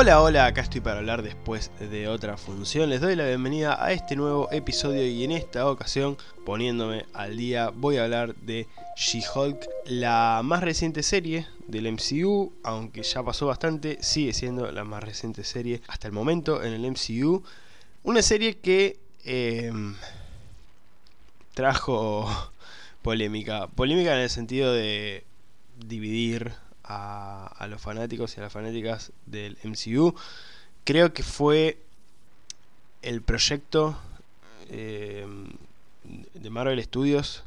Hola, 0.00 0.22
hola, 0.22 0.46
acá 0.46 0.62
estoy 0.62 0.80
para 0.80 1.00
hablar 1.00 1.20
después 1.20 1.70
de 1.78 2.08
otra 2.08 2.38
función. 2.38 2.88
Les 2.88 3.02
doy 3.02 3.16
la 3.16 3.26
bienvenida 3.26 3.84
a 3.84 3.92
este 3.92 4.16
nuevo 4.16 4.50
episodio 4.50 5.06
y 5.06 5.24
en 5.24 5.30
esta 5.30 5.68
ocasión, 5.68 6.16
poniéndome 6.46 7.04
al 7.12 7.36
día, 7.36 7.68
voy 7.68 7.98
a 7.98 8.04
hablar 8.04 8.34
de 8.34 8.66
She-Hulk, 8.96 9.68
la 9.84 10.40
más 10.42 10.62
reciente 10.62 11.02
serie 11.02 11.46
del 11.68 11.92
MCU, 11.92 12.50
aunque 12.62 13.02
ya 13.02 13.22
pasó 13.22 13.44
bastante, 13.44 13.98
sigue 14.00 14.32
siendo 14.32 14.72
la 14.72 14.84
más 14.84 15.04
reciente 15.04 15.44
serie 15.44 15.82
hasta 15.86 16.08
el 16.08 16.14
momento 16.14 16.64
en 16.64 16.72
el 16.72 16.90
MCU. 16.90 17.42
Una 18.02 18.22
serie 18.22 18.56
que 18.56 18.98
em, 19.26 19.96
trajo 21.52 22.26
polémica. 23.02 23.66
Polémica 23.66 24.14
en 24.14 24.20
el 24.20 24.30
sentido 24.30 24.72
de 24.72 25.24
dividir 25.76 26.52
a, 26.90 27.66
los 27.68 27.80
fanáticos 27.80 28.36
y 28.36 28.40
a 28.40 28.44
las 28.44 28.52
fanáticas 28.52 29.12
del 29.26 29.56
MCU. 29.62 30.14
Creo 30.84 31.12
que 31.12 31.22
fue 31.22 31.78
el 33.02 33.22
proyecto 33.22 33.96
eh, 34.68 35.26
de 36.34 36.50
Marvel 36.50 36.82
Studios 36.82 37.44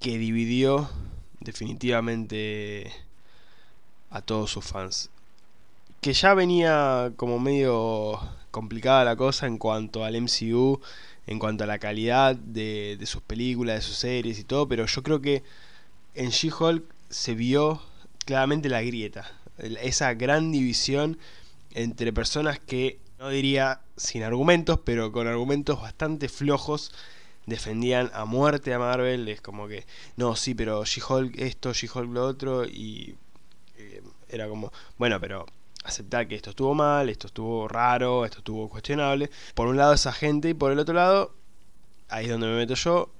que 0.00 0.18
dividió 0.18 0.90
definitivamente 1.40 2.92
a 4.10 4.20
todos 4.20 4.50
sus 4.50 4.64
fans. 4.64 5.10
Que 6.00 6.12
ya 6.12 6.34
venía 6.34 7.12
como 7.16 7.38
medio 7.38 8.20
complicada 8.50 9.04
la 9.04 9.16
cosa 9.16 9.46
en 9.46 9.56
cuanto 9.56 10.04
al 10.04 10.20
MCU, 10.20 10.80
en 11.26 11.38
cuanto 11.38 11.64
a 11.64 11.66
la 11.66 11.78
calidad 11.78 12.36
de, 12.36 12.96
de 12.98 13.06
sus 13.06 13.22
películas, 13.22 13.76
de 13.76 13.82
sus 13.82 13.96
series 13.96 14.38
y 14.38 14.44
todo, 14.44 14.68
pero 14.68 14.84
yo 14.84 15.02
creo 15.02 15.22
que 15.22 15.42
en 16.14 16.28
She-Hulk 16.28 16.84
se 17.08 17.34
vio 17.34 17.80
claramente 18.24 18.68
la 18.68 18.82
grieta, 18.82 19.30
esa 19.58 20.14
gran 20.14 20.52
división 20.52 21.18
entre 21.74 22.12
personas 22.12 22.58
que, 22.58 22.98
no 23.18 23.28
diría 23.28 23.80
sin 23.96 24.22
argumentos, 24.22 24.80
pero 24.84 25.12
con 25.12 25.26
argumentos 25.26 25.80
bastante 25.80 26.28
flojos, 26.28 26.92
defendían 27.46 28.10
a 28.14 28.24
muerte 28.24 28.72
a 28.72 28.78
Marvel, 28.78 29.28
es 29.28 29.40
como 29.40 29.68
que, 29.68 29.86
no, 30.16 30.36
sí, 30.36 30.54
pero 30.54 30.84
She-Hulk 30.84 31.38
esto, 31.38 31.72
She-Hulk 31.72 32.10
lo 32.12 32.24
otro, 32.26 32.64
y 32.64 33.16
eh, 33.76 34.02
era 34.28 34.48
como, 34.48 34.72
bueno, 34.98 35.20
pero 35.20 35.46
aceptar 35.84 36.26
que 36.26 36.34
esto 36.34 36.50
estuvo 36.50 36.74
mal, 36.74 37.08
esto 37.08 37.26
estuvo 37.28 37.68
raro, 37.68 38.24
esto 38.24 38.38
estuvo 38.38 38.68
cuestionable. 38.68 39.30
Por 39.54 39.68
un 39.68 39.76
lado 39.76 39.92
esa 39.92 40.12
gente 40.12 40.48
y 40.50 40.54
por 40.54 40.72
el 40.72 40.78
otro 40.78 40.94
lado, 40.94 41.34
ahí 42.08 42.24
es 42.24 42.30
donde 42.30 42.46
me 42.46 42.56
meto 42.56 42.74
yo, 42.74 43.10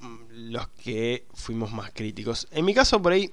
mm, 0.00 0.50
los 0.50 0.68
que 0.68 1.26
fuimos 1.34 1.72
más 1.72 1.90
críticos. 1.92 2.48
En 2.50 2.64
mi 2.64 2.74
caso 2.74 3.00
por 3.02 3.12
ahí 3.12 3.32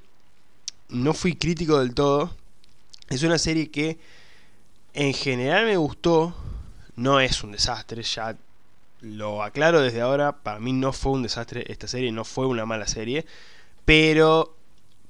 no 0.89 1.13
fui 1.13 1.35
crítico 1.35 1.79
del 1.79 1.93
todo. 1.93 2.35
Es 3.09 3.23
una 3.23 3.37
serie 3.37 3.71
que 3.71 3.99
en 4.93 5.13
general 5.13 5.65
me 5.65 5.77
gustó. 5.77 6.35
No 6.95 7.19
es 7.19 7.43
un 7.43 7.53
desastre, 7.53 8.03
ya 8.03 8.35
lo 9.01 9.43
aclaro 9.43 9.81
desde 9.81 10.01
ahora. 10.01 10.33
Para 10.33 10.59
mí 10.59 10.73
no 10.73 10.91
fue 10.91 11.13
un 11.13 11.23
desastre 11.23 11.63
esta 11.69 11.87
serie, 11.87 12.11
no 12.11 12.25
fue 12.25 12.45
una 12.47 12.65
mala 12.65 12.87
serie. 12.87 13.25
Pero 13.85 14.55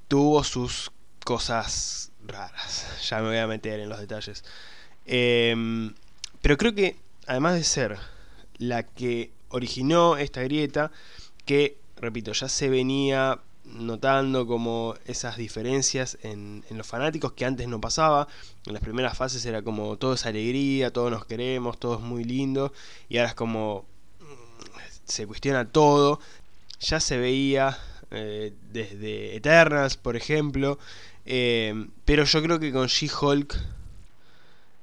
tuvo 0.08 0.44
sus 0.44 0.92
cosas 1.24 2.12
raras. 2.26 2.86
Ya 3.08 3.18
me 3.20 3.28
voy 3.28 3.38
a 3.38 3.46
meter 3.46 3.80
en 3.80 3.88
los 3.88 3.98
detalles. 3.98 4.44
Em, 5.06 5.94
pero 6.42 6.56
creo 6.56 6.74
que, 6.74 6.96
además 7.26 7.54
de 7.54 7.64
ser 7.64 7.98
la 8.58 8.84
que 8.84 9.32
originó 9.48 10.16
esta 10.16 10.42
grieta, 10.42 10.92
que, 11.44 11.76
repito, 11.96 12.32
ya 12.32 12.48
se 12.48 12.68
venía 12.68 13.40
notando 13.74 14.46
como 14.46 14.94
esas 15.06 15.36
diferencias 15.36 16.18
en, 16.22 16.64
los 16.70 16.86
fanáticos 16.86 17.32
que 17.32 17.44
antes 17.44 17.68
no 17.68 17.80
pasaba. 17.80 18.28
En 18.66 18.72
las 18.74 18.82
primeras 18.82 19.16
fases 19.16 19.44
era 19.46 19.62
como 19.62 19.96
todo 19.96 20.14
es 20.14 20.26
alegría, 20.26 20.92
todos 20.92 21.10
nos 21.10 21.24
queremos, 21.24 21.78
todo 21.78 21.96
es 21.96 22.00
muy 22.00 22.24
lindo. 22.24 22.72
Y 23.08 23.18
ahora 23.18 23.30
es 23.30 23.34
como 23.34 23.84
mm, 24.20 24.78
se 25.04 25.26
cuestiona 25.26 25.68
todo. 25.68 26.20
Ya 26.80 27.00
se 27.00 27.18
veía 27.18 27.78
eh, 28.10 28.52
desde 28.72 29.36
Eternals, 29.36 29.96
por 29.96 30.16
ejemplo. 30.16 30.78
Eh, 31.26 31.86
pero 32.04 32.24
yo 32.24 32.42
creo 32.42 32.58
que 32.58 32.72
con 32.72 32.86
She-Hulk 32.88 33.56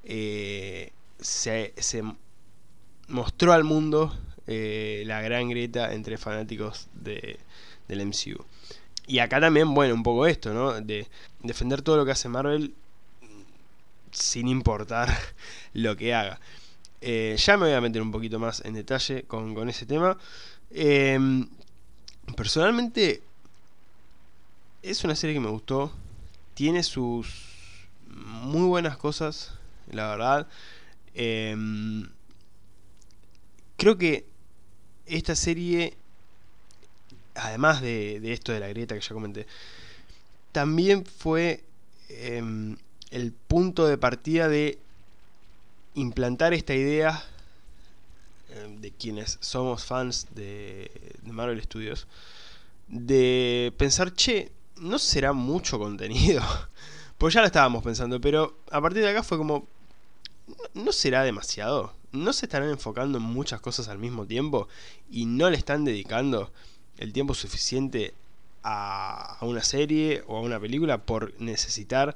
eh, 0.04 0.92
se, 1.20 1.74
se, 1.78 2.04
mostró 3.08 3.54
al 3.54 3.64
mundo 3.64 4.16
la 4.48 5.22
gran 5.22 5.50
grieta 5.50 5.94
entre 5.94 6.18
fanáticos 6.18 6.88
de, 6.94 7.38
del 7.88 8.06
MCU. 8.06 8.44
Y 9.08 9.20
acá 9.20 9.40
también, 9.40 9.74
bueno, 9.74 9.94
un 9.94 10.04
poco 10.04 10.28
esto, 10.28 10.54
¿no? 10.54 10.82
De 10.82 11.08
defender 11.42 11.82
todo 11.82 11.98
lo 11.98 12.06
que 12.06 12.12
hace 12.12 12.28
Marvel 12.28 12.74
sin 14.12 14.48
importar 14.48 15.10
lo 15.74 15.96
que 15.96 16.14
haga. 16.14 16.40
Eh, 17.02 17.36
ya 17.38 17.58
me 17.58 17.68
voy 17.68 17.76
a 17.76 17.82
meter 17.82 18.02
un 18.02 18.12
poquito 18.12 18.40
más 18.40 18.64
en 18.66 18.74
detalle 18.74 19.24
con, 19.24 19.70
ese 19.70 19.86
tema. 19.86 20.18
Em, 20.72 21.48
personalmente, 22.36 23.22
es 24.82 25.04
una 25.04 25.16
serie 25.16 25.36
que 25.36 25.40
me 25.40 25.50
gustó. 25.50 25.92
Tiene 26.54 26.84
sus 26.84 27.28
muy 28.08 28.68
buenas 28.68 28.98
cosas, 28.98 29.54
la 29.92 30.10
verdad. 30.10 30.48
Em, 31.14 32.10
creo 33.78 33.98
que 33.98 34.26
esta 35.06 35.36
serie 35.36 35.98
además 37.38 37.82
de, 37.82 38.20
esto 38.34 38.52
de 38.52 38.60
la 38.60 38.68
grieta 38.68 38.96
que 38.96 39.02
ya 39.02 39.14
comenté, 39.14 39.48
también 40.52 41.06
fue 41.06 41.64
em, 42.10 42.78
el 43.12 43.32
punto 43.32 43.88
de 43.88 43.98
partida 43.98 44.48
de 44.48 44.80
implantar 45.96 46.54
esta 46.54 46.74
idea 46.74 47.24
em, 48.56 48.82
de 48.82 48.92
quienes 48.92 49.38
somos 49.42 49.86
fans 49.86 50.28
de, 50.36 50.92
de, 51.24 51.32
Marvel 51.32 51.62
Studios, 51.62 52.08
de 52.88 53.74
pensar, 53.78 54.14
che, 54.14 54.52
no 54.78 55.00
será 55.00 55.34
mucho 55.34 55.80
contenido. 55.80 56.42
pues 57.18 57.34
ya 57.34 57.42
lo 57.42 57.48
estábamos 57.48 57.84
pensando, 57.84 58.22
pero 58.22 58.58
a 58.72 58.82
partir 58.82 59.04
de 59.04 59.10
acá 59.10 59.24
fue 59.24 59.38
como, 59.38 59.68
¿no 60.74 60.92
será 60.92 61.24
demasiado? 61.24 61.94
¿No 62.12 62.32
se 62.34 62.46
estarán 62.46 62.70
enfocando 62.70 63.18
en 63.18 63.24
muchas 63.24 63.60
cosas 63.60 63.88
al 63.90 63.98
mismo 63.98 64.26
tiempo 64.26 64.68
y 65.10 65.26
no 65.26 65.50
le 65.50 65.58
están 65.58 65.84
dedicando 65.84 66.52
el 66.98 67.14
tiempo 67.14 67.34
suficiente 67.34 68.14
a, 68.64 69.38
una 69.42 69.64
serie 69.64 70.24
o 70.28 70.38
a 70.38 70.42
una 70.42 70.60
película 70.60 70.98
por 70.98 71.40
necesitar 71.40 72.16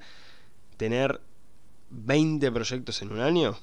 tener 0.77 1.21
20 1.89 2.51
proyectos 2.51 3.01
en 3.01 3.11
un 3.11 3.19
año. 3.19 3.57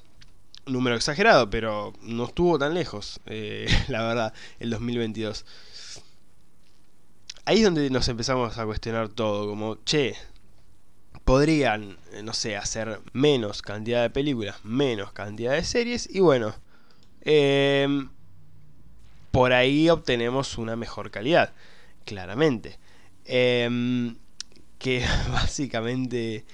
Número 0.65 0.95
exagerado, 0.95 1.49
pero 1.49 1.93
no 2.01 2.25
estuvo 2.25 2.59
tan 2.59 2.73
lejos, 2.73 3.19
eh, 3.25 3.67
la 3.87 4.03
verdad, 4.03 4.33
el 4.59 4.69
2022. 4.69 5.45
Ahí 7.45 7.57
es 7.59 7.63
donde 7.63 7.89
nos 7.89 8.07
empezamos 8.07 8.57
a 8.57 8.65
cuestionar 8.65 9.09
todo, 9.09 9.47
como, 9.47 9.77
che, 9.83 10.15
podrían, 11.25 11.97
eh, 12.13 12.21
no 12.23 12.33
sé, 12.33 12.55
hacer 12.55 13.01
menos 13.13 13.61
cantidad 13.61 14.03
de 14.03 14.09
películas, 14.09 14.63
menos 14.63 15.11
cantidad 15.11 15.53
de 15.53 15.63
series, 15.63 16.07
y 16.11 16.19
bueno, 16.19 16.53
eh, 17.21 17.87
por 19.31 19.53
ahí 19.53 19.89
obtenemos 19.89 20.57
una 20.57 20.75
mejor 20.75 21.11
calidad, 21.11 21.53
claramente. 22.05 22.77
Em, 23.25 24.15
que 24.79 25.05
básicamente 25.31 26.45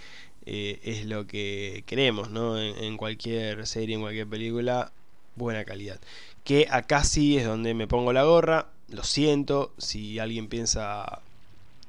eh, 0.46 0.80
es 0.84 1.06
lo 1.06 1.28
que 1.28 1.84
queremos, 1.86 2.30
¿no? 2.30 2.60
En, 2.60 2.98
cualquier 2.98 3.66
serie, 3.68 3.96
en 3.96 4.02
cualquier 4.02 4.28
película, 4.28 4.92
buena 5.36 5.64
calidad. 5.66 6.00
Que 6.44 6.68
acá 6.70 7.04
sí 7.04 7.38
es 7.38 7.46
donde 7.46 7.74
me 7.74 7.88
pongo 7.88 8.14
la 8.14 8.24
gorra, 8.24 8.68
lo 8.90 9.04
siento, 9.04 9.74
si 9.78 10.20
alguien 10.20 10.48
piensa 10.48 11.22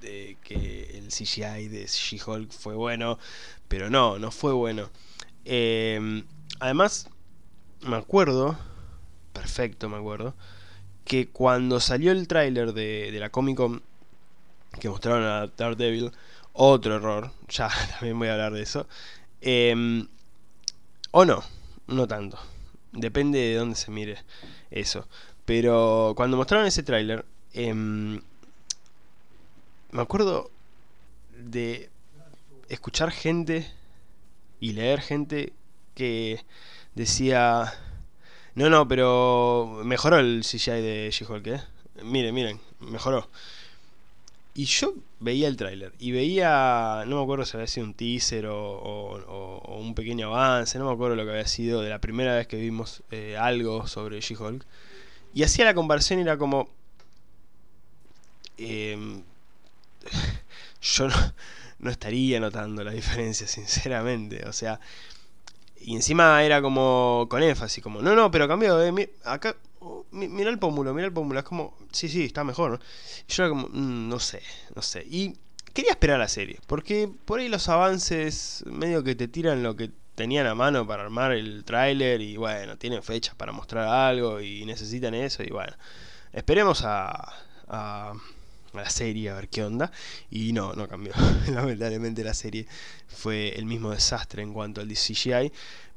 que 0.00 0.90
el 0.94 1.08
CGI 1.08 1.68
de 1.68 1.86
She-Hulk 1.86 2.52
fue 2.52 2.74
bueno, 2.74 3.18
pero 3.68 3.90
no, 3.90 4.18
no 4.18 4.30
fue 4.30 4.52
bueno. 4.52 4.90
Em, 5.44 6.24
además, 6.60 7.08
me 7.80 7.96
acuerdo, 7.96 8.58
perfecto 9.32 9.88
me 9.88 9.96
acuerdo, 9.96 10.34
que 11.06 11.28
cuando 11.28 11.80
salió 11.80 12.12
el 12.12 12.28
tráiler 12.28 12.72
de, 12.72 13.16
la 13.18 13.30
Comic 13.30 13.56
Con 13.56 13.82
que 14.80 14.90
mostraron 14.90 15.24
a 15.24 15.46
Daredevil, 15.56 16.12
otro 16.52 16.96
error, 16.96 17.30
ya 17.48 17.70
también 17.92 18.18
voy 18.18 18.28
a 18.28 18.32
hablar 18.32 18.52
de 18.52 18.62
eso, 18.62 18.86
em, 19.40 20.06
o 21.12 21.24
no, 21.24 21.42
no 21.86 22.06
tanto, 22.06 22.38
depende 22.92 23.38
de 23.38 23.54
dónde 23.54 23.76
se 23.76 23.90
mire 23.90 24.18
eso, 24.70 25.08
pero 25.46 26.12
cuando 26.16 26.36
mostraron 26.36 26.66
ese 26.66 26.82
tráiler, 26.82 27.24
em, 27.54 28.20
me 29.92 30.02
acuerdo 30.02 30.50
de 31.38 31.88
escuchar 32.68 33.12
gente 33.12 33.70
y 34.60 34.72
leer 34.72 35.00
gente 35.00 35.52
que 35.94 36.44
decía 36.94 37.72
no, 38.56 38.70
no, 38.70 38.88
pero 38.88 39.82
mejoró 39.84 40.18
el 40.18 40.42
CGI 40.42 40.80
de 40.80 41.10
She-Hulk, 41.12 41.46
¿eh? 41.46 41.60
Miren, 42.02 42.34
miren, 42.34 42.60
mejoró. 42.80 43.28
Y 44.54 44.64
yo 44.64 44.94
veía 45.20 45.48
el 45.48 45.56
tráiler 45.58 45.92
y 45.98 46.12
veía, 46.12 47.04
no 47.06 47.16
me 47.16 47.22
acuerdo 47.22 47.44
si 47.44 47.58
había 47.58 47.66
sido 47.66 47.86
un 47.86 47.92
teaser 47.92 48.46
o, 48.46 49.76
un 49.78 49.94
pequeño 49.94 50.34
avance, 50.34 50.78
no 50.78 50.86
me 50.86 50.92
acuerdo 50.92 51.16
lo 51.16 51.24
que 51.26 51.32
había 51.32 51.46
sido 51.46 51.82
de 51.82 51.90
la 51.90 52.00
primera 52.00 52.34
vez 52.34 52.46
que 52.46 52.56
vimos 52.56 53.02
eh, 53.10 53.36
algo 53.36 53.86
sobre 53.86 54.20
She-Hulk. 54.20 54.64
Y 55.34 55.42
hacía 55.42 55.66
la 55.66 55.74
comparación 55.74 56.20
y 56.20 56.22
era 56.22 56.38
como... 56.38 56.70
Em, 58.56 59.22
yo 60.80 61.08
no, 61.78 61.90
estaría 61.90 62.40
notando 62.40 62.82
la 62.82 62.92
diferencia, 62.92 63.46
sinceramente. 63.46 64.48
O 64.48 64.54
sea, 64.54 64.80
y 65.80 65.94
encima 65.94 66.42
era 66.42 66.62
como 66.62 67.26
con 67.28 67.42
énfasis, 67.42 67.82
como, 67.82 68.02
no, 68.02 68.14
no, 68.14 68.30
pero 68.30 68.48
cambió, 68.48 68.82
eh, 68.82 69.10
acá 69.24 69.56
mira 70.10 70.50
el 70.50 70.58
pómulo, 70.58 70.94
mira 70.94 71.06
el 71.06 71.12
pómulo. 71.12 71.38
Es 71.38 71.44
como, 71.44 71.76
sí, 71.92 72.08
sí, 72.08 72.24
está 72.24 72.44
mejor, 72.44 72.72
¿no? 72.72 72.78
Y 73.28 73.32
yo 73.32 73.44
era 73.44 73.50
como, 73.50 73.68
mm, 73.68 74.08
no 74.08 74.18
sé, 74.18 74.42
no 74.74 74.82
sé. 74.82 75.04
Y 75.08 75.34
quería 75.72 75.92
esperar 75.92 76.18
la 76.18 76.28
serie, 76.28 76.58
porque 76.66 77.08
por 77.24 77.40
ahí 77.40 77.48
los 77.48 77.68
avances 77.68 78.64
medio 78.66 79.04
que 79.04 79.14
te 79.14 79.28
tiran 79.28 79.62
lo 79.62 79.76
que 79.76 79.90
tenían 80.14 80.46
a 80.46 80.54
mano 80.54 80.86
para 80.86 81.02
armar 81.02 81.32
el 81.32 81.64
tráiler 81.64 82.22
y 82.22 82.38
bueno, 82.38 82.78
tienen 82.78 83.02
fechas 83.02 83.34
para 83.34 83.52
mostrar 83.52 83.86
algo 83.86 84.40
y 84.40 84.64
necesitan 84.64 85.14
eso 85.14 85.42
y 85.42 85.50
bueno, 85.50 85.74
esperemos 86.32 86.82
a, 86.84 87.32
la 88.82 88.90
serie 88.90 89.30
a 89.30 89.34
ver 89.34 89.48
qué 89.48 89.64
onda 89.64 89.90
y 90.30 90.52
no, 90.52 90.74
no 90.74 90.88
cambió, 90.88 91.12
lamentablemente 91.52 92.24
la 92.24 92.34
serie 92.34 92.66
fue 93.08 93.50
el 93.56 93.66
mismo 93.66 93.90
desastre 93.90 94.42
en 94.42 94.52
cuanto 94.52 94.80
al 94.80 94.88
DCGI, 94.88 95.52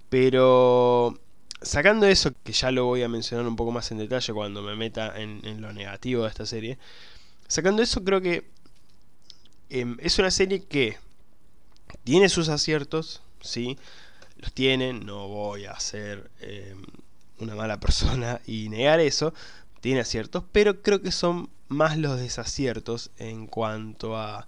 pero 0.09 1.19
sacando 1.61 2.07
eso, 2.07 2.31
que 2.43 2.53
ya 2.53 2.71
lo 2.71 2.85
voy 2.85 3.03
a 3.03 3.09
mencionar 3.09 3.45
un 3.47 3.55
poco 3.55 3.71
más 3.71 3.91
en 3.91 3.97
detalle 3.97 4.33
cuando 4.33 4.61
me 4.61 4.75
meta 4.75 5.19
en, 5.19 5.61
lo 5.61 5.73
negativo 5.73 6.23
de 6.23 6.29
esta 6.29 6.45
serie, 6.45 6.77
sacando 7.47 7.81
eso 7.81 8.03
creo 8.03 8.21
que 8.21 8.49
em, 9.69 9.97
es 9.99 10.17
una 10.19 10.31
serie 10.31 10.63
que 10.63 10.97
tiene 12.03 12.29
sus 12.29 12.49
aciertos, 12.49 13.21
¿sí? 13.41 13.77
Los 14.37 14.53
tiene, 14.53 14.93
no 14.93 15.27
voy 15.27 15.65
a 15.65 15.79
ser 15.79 16.29
em, 16.39 16.83
una 17.39 17.55
mala 17.55 17.79
persona 17.81 18.41
y 18.45 18.69
negar 18.69 18.99
eso, 18.99 19.33
tiene 19.81 20.01
aciertos, 20.01 20.43
pero 20.51 20.81
creo 20.81 21.01
que 21.01 21.11
son 21.11 21.49
más 21.69 21.98
los 21.98 22.19
desaciertos 22.19 23.12
en 23.18 23.48
cuanto 23.48 24.18
a, 24.18 24.48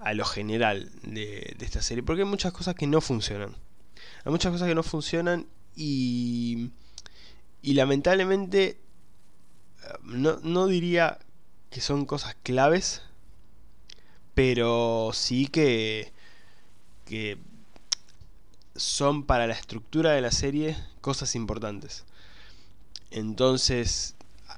a 0.00 0.14
lo 0.14 0.24
general 0.24 0.90
de, 1.02 1.54
de 1.58 1.64
esta 1.64 1.82
serie, 1.82 2.02
porque 2.02 2.22
hay 2.22 2.28
muchas 2.28 2.52
cosas 2.52 2.74
que 2.74 2.86
no 2.86 3.00
funcionan. 3.00 3.54
Hay 4.24 4.32
muchas 4.32 4.52
cosas 4.52 4.68
que 4.68 4.74
no 4.74 4.82
funcionan 4.82 5.46
y, 5.76 6.70
y 7.60 7.74
lamentablemente 7.74 8.78
no, 10.02 10.38
no 10.42 10.66
diría 10.66 11.18
que 11.70 11.80
son 11.80 12.04
cosas 12.06 12.36
claves, 12.42 13.02
pero 14.34 15.10
sí 15.12 15.46
que, 15.46 16.12
que 17.04 17.38
son 18.76 19.24
para 19.24 19.46
la 19.46 19.54
estructura 19.54 20.12
de 20.12 20.20
la 20.20 20.32
serie 20.32 20.76
cosas 21.00 21.34
importantes. 21.34 22.04
Entonces, 23.10 24.14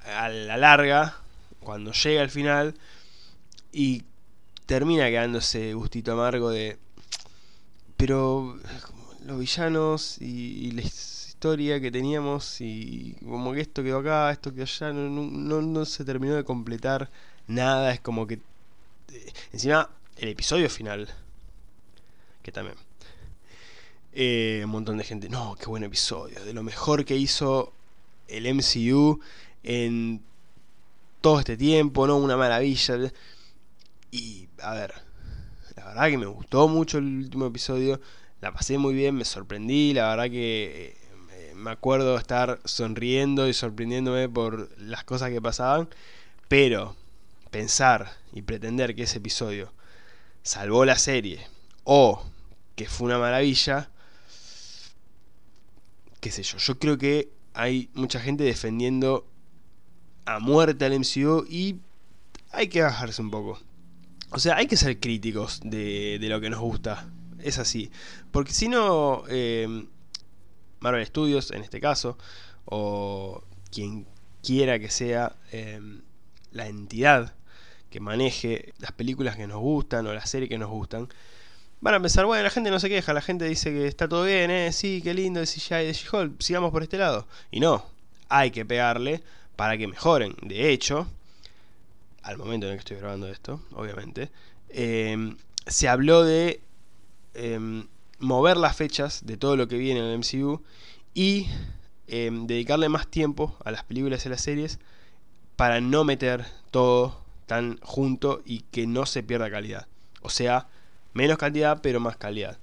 a 0.07 0.29
la 0.29 0.57
larga, 0.57 1.24
cuando 1.65 1.93
llega 1.93 2.23
al 2.23 2.31
final 2.31 2.75
y 3.73 4.05
termina 4.67 5.09
quedándose 5.09 5.75
gustito 5.75 6.13
amargo 6.13 6.51
de... 6.51 6.79
Pero 7.97 8.59
los 9.25 9.39
villanos 9.39 10.19
y, 10.21 10.71
la 10.73 10.83
historia 10.83 11.81
que 11.81 11.91
teníamos 11.91 12.61
y 12.61 13.17
como 13.25 13.53
que 13.53 13.63
esto 13.63 13.83
quedó 13.83 13.99
acá, 13.99 14.31
esto 14.31 14.53
quedó 14.53 14.65
allá, 14.65 14.93
no, 14.93 15.63
no, 15.63 15.85
se 15.85 16.05
terminó 16.05 16.35
de 16.35 16.45
completar 16.45 17.11
nada, 17.47 17.93
es 17.93 18.01
como 18.01 18.27
que... 18.27 18.35
Eh, 19.13 19.33
encima, 19.53 19.91
el 20.17 20.29
episodio 20.29 20.69
final, 20.71 21.09
que 22.43 22.53
también... 22.53 22.77
Eh, 24.17 24.63
un 24.65 24.71
montón 24.71 24.97
de 24.97 25.05
gente, 25.05 25.29
no, 25.29 25.57
qué 25.59 25.67
buen 25.67 25.83
episodio, 25.83 26.45
de 26.45 26.53
lo 26.53 26.63
mejor 26.63 27.05
que 27.05 27.17
hizo 27.17 27.73
el 28.29 28.53
MCU 28.55 29.21
en 29.65 30.23
todo 31.25 31.39
este 31.39 31.57
tiempo, 31.57 32.07
¿no? 32.07 32.19
Una 32.19 32.37
maravilla. 32.37 33.11
Y, 34.11 34.47
a 34.61 34.75
ver, 34.75 34.93
la 35.75 35.87
verdad 35.87 36.11
que 36.11 36.19
me 36.19 36.27
gustó 36.27 36.69
mucho 36.69 36.99
el 36.99 37.07
último 37.07 37.47
episodio 37.47 37.99
la 38.43 38.53
pasé 38.53 38.77
muy 38.77 38.93
bien, 38.93 39.15
me 39.15 39.25
sorprendí, 39.25 39.95
la 39.95 40.11
verdad 40.11 40.25
que 40.25 40.99
eh, 41.31 41.53
me 41.55 41.71
acuerdo 41.71 42.19
estar 42.19 42.61
sonriendo 42.67 43.49
y 43.49 43.55
sorprendiéndome 43.55 44.29
por 44.29 44.69
las 44.79 45.03
cosas 45.05 45.31
que 45.31 45.41
pasaban, 45.41 45.89
pero 46.47 46.95
pensar 47.51 48.13
y 48.35 48.43
pretender 48.43 48.95
que 48.95 49.05
ese 49.05 49.17
episodio 49.17 49.73
salvó 50.43 50.85
la 50.85 50.99
serie 50.99 51.41
o 51.85 52.23
que 52.77 52.87
fue 52.87 53.07
una 53.07 53.19
maravilla, 53.19 53.89
qué 56.21 56.31
sé 56.31 56.43
yo, 56.43 56.59
yo 56.59 56.79
creo 56.79 56.99
que 56.99 57.31
hay 57.55 57.89
mucha 57.95 58.21
gente 58.21 58.45
defendiendo 58.45 59.27
a 60.27 60.39
muerte 60.39 60.85
al 60.85 60.99
MCU 60.99 61.47
y 61.49 61.77
hay 62.51 62.69
que 62.69 62.83
bajarse 62.83 63.21
un 63.23 63.31
poco. 63.31 63.59
O 64.31 64.39
sea, 64.39 64.57
hay 64.57 64.67
que 64.67 64.77
ser 64.77 64.99
críticos 64.99 65.61
de, 65.65 66.19
de 66.21 66.29
lo 66.29 66.41
que 66.41 66.51
nos 66.51 66.61
gusta 66.61 67.07
es 67.45 67.59
así. 67.59 67.91
Porque 68.33 68.53
si 68.53 68.69
no, 68.69 69.23
eh, 69.29 69.87
Marvel 70.81 71.07
Studios 71.07 71.53
en 71.53 71.63
este 71.63 71.81
caso, 71.81 72.19
o 72.65 73.45
quien 73.71 74.07
quiera 74.43 74.79
que 74.79 74.91
sea 74.91 75.37
eh, 75.53 75.81
la 76.51 76.67
entidad 76.67 77.35
que 77.91 78.01
maneje 78.01 78.75
las 78.79 78.93
películas 78.93 79.37
que 79.37 79.47
nos 79.47 79.61
gustan 79.61 80.07
o 80.07 80.15
las 80.15 80.29
series 80.29 80.49
que 80.49 80.59
nos 80.59 80.71
gustan, 80.71 81.09
van 81.81 81.95
a 81.95 82.01
pensar, 82.01 82.27
bueno, 82.27 82.43
la 82.43 82.51
gente 82.51 82.71
no 82.71 82.81
se 82.81 82.89
queja, 82.89 83.13
la 83.13 83.21
gente 83.21 83.45
dice 83.45 83.71
que 83.71 83.87
está 83.87 84.09
todo 84.09 84.25
bien, 84.25 84.51
eh, 84.51 84.73
sí, 84.73 85.01
qué 85.03 85.15
lindo 85.15 85.39
de 85.39 85.47
CGI 85.47 85.87
de 85.87 85.93
She-Hulk, 85.93 86.41
sigamos 86.41 86.73
por 86.73 86.83
este 86.83 86.99
lado. 86.99 87.29
Y 87.51 87.61
no, 87.61 87.85
hay 88.29 88.51
que 88.51 88.65
pegarle 88.65 89.23
para 89.57 89.77
que 89.79 89.87
mejoren. 89.87 90.35
De 90.43 90.71
hecho, 90.71 91.07
al 92.23 92.37
momento 92.37 92.67
en 92.67 92.73
el 92.73 92.79
que 92.79 92.81
estoy 92.81 92.97
grabando 92.99 93.29
esto, 93.29 93.61
obviamente, 93.73 94.31
eh, 94.71 95.35
se 95.67 95.89
habló 95.89 96.25
de 96.25 96.61
Em, 97.35 97.89
mover 98.21 98.57
las 98.57 98.77
fechas 98.77 99.27
de 99.27 99.37
todo 99.37 99.57
lo 99.57 99.67
que 99.67 99.77
viene 99.77 99.99
en 100.01 100.07
el 100.07 100.15
MCU 100.15 100.63
y 101.15 101.49
em, 102.07 102.47
dedicarle 102.47 102.89
más 102.89 103.09
tiempo 103.09 103.57
a 103.65 103.73
las 103.73 103.83
películas 103.83 104.25
y 104.25 104.29
a 104.29 104.31
las 104.31 104.41
series 104.41 104.79
para 105.57 105.81
no 105.81 106.05
meter 106.05 106.47
todo 106.71 107.21
tan 107.47 107.79
junto 107.83 108.41
y 108.45 108.61
que 108.71 108.87
no 108.87 109.05
se 109.05 109.23
pierda 109.23 109.51
calidad. 109.51 109.89
O 110.23 110.31
sea, 110.31 110.69
menos 111.13 111.39
cantidad 111.39 111.81
pero 111.83 111.99
más 112.01 112.17
calidad. 112.17 112.59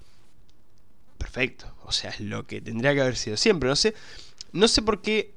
Perfecto. 1.18 1.66
O 1.84 1.92
sea, 1.92 2.10
es 2.10 2.20
lo 2.20 2.46
que 2.46 2.60
tendría 2.60 2.94
que 2.94 3.02
haber 3.02 3.16
sido 3.16 3.36
siempre. 3.36 3.68
No 3.68 3.76
sé, 3.76 3.94
no 4.52 4.68
sé 4.68 4.82
por 4.82 5.02
qué 5.02 5.34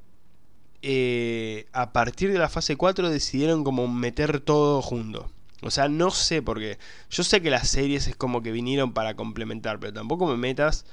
eh, 0.87 1.65
a 1.73 1.91
partir 1.93 2.31
de 2.31 2.37
la 2.37 2.47
fase 2.47 2.75
4 2.75 3.09
decidieron 3.09 3.63
como 3.63 3.87
meter 3.87 4.39
todo 4.39 4.83
junto. 4.83 5.31
O 5.63 5.71
sea, 5.71 5.89
no 5.89 6.11
sé 6.11 6.43
por 6.43 6.59
qué. 6.59 6.77
Yo 7.09 7.23
sé 7.23 7.41
que 7.41 7.49
las 7.49 7.67
series 7.69 8.07
es 8.07 8.15
como 8.15 8.43
que 8.43 8.51
vinieron 8.51 8.93
para 8.93 9.15
complementar, 9.15 9.79
pero 9.79 9.93
tampoco 9.93 10.27
me 10.27 10.37
metas 10.37 10.85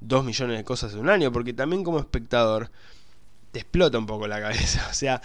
dos 0.00 0.24
millones 0.24 0.56
de 0.56 0.64
cosas 0.64 0.94
en 0.94 1.00
un 1.00 1.10
año, 1.10 1.30
porque 1.30 1.52
también 1.52 1.84
como 1.84 1.98
espectador 1.98 2.70
te 3.52 3.58
explota 3.58 3.98
un 3.98 4.06
poco 4.06 4.26
la 4.26 4.40
cabeza. 4.40 4.86
O 4.90 4.94
sea, 4.94 5.20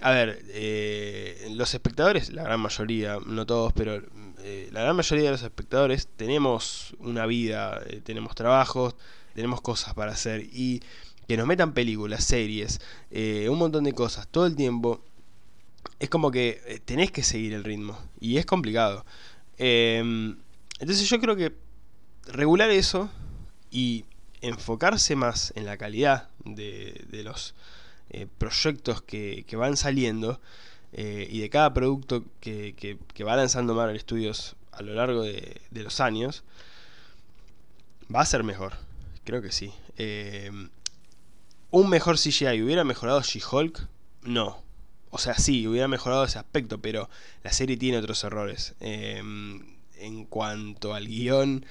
a 0.00 0.12
ver, 0.12 0.44
eh, 0.50 1.48
los 1.50 1.74
espectadores, 1.74 2.32
la 2.32 2.44
gran 2.44 2.60
mayoría, 2.60 3.18
no 3.26 3.44
todos, 3.44 3.72
pero 3.72 4.00
eh, 4.44 4.68
la 4.70 4.82
gran 4.82 4.94
mayoría 4.94 5.24
de 5.24 5.30
los 5.32 5.42
espectadores 5.42 6.06
tenemos 6.16 6.94
una 7.00 7.26
vida, 7.26 7.82
tenemos 8.04 8.36
trabajos, 8.36 8.94
tenemos 9.34 9.60
cosas 9.62 9.94
para 9.94 10.12
hacer 10.12 10.42
y 10.42 10.80
que 11.28 11.36
nos 11.36 11.46
metan 11.46 11.72
películas, 11.72 12.24
series, 12.24 12.80
un 13.10 13.58
montón 13.58 13.84
de 13.84 13.92
cosas 13.92 14.28
todo 14.28 14.46
el 14.46 14.56
tiempo 14.56 15.02
es 15.98 16.10
como 16.10 16.30
que 16.30 16.62
eh, 16.66 16.80
tenés 16.84 17.10
que 17.10 17.22
seguir 17.22 17.52
el 17.54 17.64
ritmo 17.64 17.98
y 18.20 18.38
es 18.38 18.46
complicado. 18.46 19.04
Em, 19.58 20.36
entonces 20.80 21.08
yo 21.08 21.20
creo 21.20 21.36
que 21.36 21.54
regular 22.26 22.70
eso 22.70 23.10
y 23.70 24.04
enfocarse 24.40 25.16
más 25.16 25.52
en 25.56 25.66
la 25.66 25.76
calidad 25.76 26.28
de, 26.44 27.22
los 27.24 27.54
eh, 28.10 28.26
proyectos 28.38 29.02
que, 29.02 29.46
van 29.56 29.76
saliendo 29.76 30.40
eh, 30.92 31.26
y 31.30 31.40
de 31.40 31.50
cada 31.50 31.72
producto 31.72 32.24
que, 32.40 32.98
va 33.26 33.36
lanzando 33.36 33.74
Marvel 33.74 33.98
Studios 33.98 34.56
a 34.72 34.82
lo 34.82 34.94
largo 34.94 35.22
de, 35.22 35.60
de, 35.70 35.82
los 35.82 36.00
años, 36.00 36.44
va 38.14 38.20
a 38.20 38.26
ser 38.26 38.42
mejor. 38.42 38.74
Creo 39.24 39.40
que 39.40 39.52
sí. 39.52 39.72
Em, 39.96 40.68
¿Un 41.74 41.88
mejor 41.88 42.18
CGI 42.20 42.62
hubiera 42.62 42.84
mejorado 42.84 43.20
She-Hulk? 43.20 43.88
No. 44.22 44.62
O 45.10 45.18
sea, 45.18 45.34
sí, 45.34 45.66
hubiera 45.66 45.88
mejorado 45.88 46.22
ese 46.22 46.38
aspecto, 46.38 46.80
pero 46.80 47.10
la 47.42 47.52
serie 47.52 47.76
tiene 47.76 47.98
otros 47.98 48.22
errores. 48.22 48.76
Em, 48.78 49.74
en 49.96 50.24
cuanto 50.24 50.94
al 50.94 51.08
guion, 51.08 51.66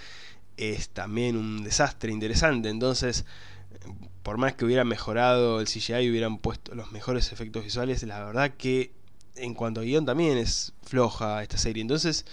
es 0.57 0.89
también 0.89 1.37
un 1.37 1.63
desastre 1.63 2.11
interesante. 2.11 2.67
Entonces, 2.67 3.23
por 4.23 4.37
más 4.37 4.55
que 4.55 4.65
hubiera 4.65 4.83
mejorado 4.83 5.61
el 5.61 5.67
CGI 5.67 5.93
y 5.99 6.09
hubieran 6.09 6.37
puesto 6.37 6.75
los 6.75 6.91
mejores 6.91 7.31
efectos 7.31 7.63
visuales, 7.63 8.03
la 8.03 8.25
verdad 8.25 8.55
que 8.57 8.91
en 9.37 9.53
cuanto 9.53 9.79
a 9.79 9.83
guion 9.85 10.05
también 10.05 10.37
es 10.37 10.73
floja 10.83 11.41
esta 11.43 11.57
serie. 11.57 11.79
Entonces, 11.79 12.25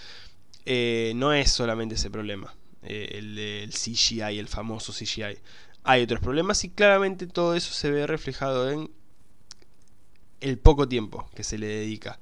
eh, 0.65 1.13
no 1.15 1.31
es 1.31 1.49
solamente 1.49 1.95
ese 1.95 2.11
problema, 2.11 2.53
eh, 2.83 3.11
el 3.13 3.35
del 3.35 3.71
CGI, 3.71 4.39
el 4.39 4.49
famoso 4.49 4.91
CGI. 4.91 5.37
Hay 5.83 6.03
otros 6.03 6.19
problemas 6.19 6.63
y 6.63 6.69
claramente 6.69 7.27
todo 7.27 7.55
eso 7.55 7.73
se 7.73 7.91
ve 7.91 8.05
reflejado 8.07 8.69
en 8.69 8.91
el 10.39 10.57
poco 10.57 10.87
tiempo 10.87 11.29
que 11.35 11.43
se 11.43 11.57
le 11.57 11.67
dedica. 11.67 12.19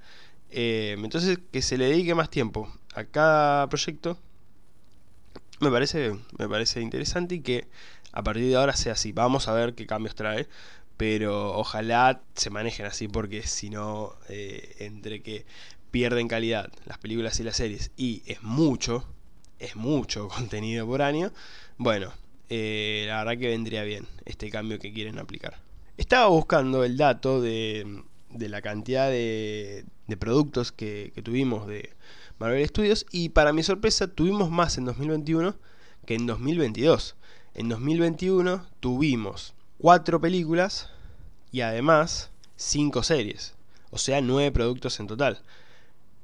Eh, 0.50 0.96
entonces, 0.98 1.39
que 1.51 1.62
se 1.62 1.78
le 1.78 1.86
dedique 1.86 2.16
más 2.16 2.30
tiempo 2.30 2.72
a 2.96 3.04
cada 3.04 3.68
proyecto 3.70 4.18
me 5.60 5.70
parece, 5.72 6.16
me 6.38 6.48
parece 6.48 6.82
interesante 6.82 7.36
y 7.36 7.42
que 7.42 7.68
a 8.12 8.24
partir 8.24 8.46
de 8.46 8.56
ahora 8.56 8.75
sea 8.75 8.94
así. 8.94 9.12
Vamos 9.12 9.48
a 9.48 9.54
ver 9.54 9.75
qué 9.75 9.86
cambios 9.86 10.16
trae, 10.16 10.48
pero 10.98 11.54
ojalá 11.58 12.22
se 12.36 12.50
manejen 12.50 12.86
así 12.86 13.08
porque 13.08 13.44
si 13.44 13.70
no, 13.70 14.16
eh, 14.30 14.75
entre 14.80 15.22
que 15.22 15.46
pierden 15.92 16.28
calidad 16.28 16.72
las 16.86 16.98
películas 16.98 17.39
y 17.39 17.44
las 17.44 17.58
series 17.58 17.92
y 17.98 18.24
es 18.25 18.42
mucho, 18.44 19.06
es 19.60 19.75
mucho 19.75 20.28
contenido 20.36 20.86
por 20.88 21.01
año, 21.01 21.32
bueno, 21.78 22.13
eh, 22.50 23.06
la 23.08 23.24
verdad 23.24 23.39
que 23.39 23.48
vendría 23.48 23.84
bien 23.84 24.06
este 24.25 24.50
cambio 24.50 24.79
que 24.79 24.91
quieren 24.94 25.20
aplicar. 25.20 25.60
Estaba 25.98 26.27
buscando 26.27 26.84
el 26.84 26.98
dato 26.98 27.41
de, 27.41 28.03
la 28.38 28.62
cantidad 28.62 29.10
de, 29.10 29.86
productos 30.20 30.72
que, 30.72 31.12
que 31.13 31.22
tuvimos 31.22 31.68
de 31.68 31.91
Marvel 32.39 32.68
Studios 32.68 33.06
y 33.12 33.29
para 33.29 33.53
mi 33.53 33.63
sorpresa 33.63 34.08
tuvimos 34.08 34.50
más 34.50 34.77
en 34.77 34.86
2021 34.86 35.56
que 36.06 36.15
en 36.15 36.25
2022. 36.25 37.15
En 37.53 37.70
2021 37.70 38.65
tuvimos 38.79 39.53
cuatro 39.77 40.22
películas 40.22 40.89
y 41.51 41.62
además 41.62 42.32
cinco 42.56 43.03
series, 43.03 43.56
o 43.91 43.98
sea, 43.98 44.22
nueve 44.22 44.51
productos 44.51 45.00
en 45.00 45.08
total. 45.08 45.41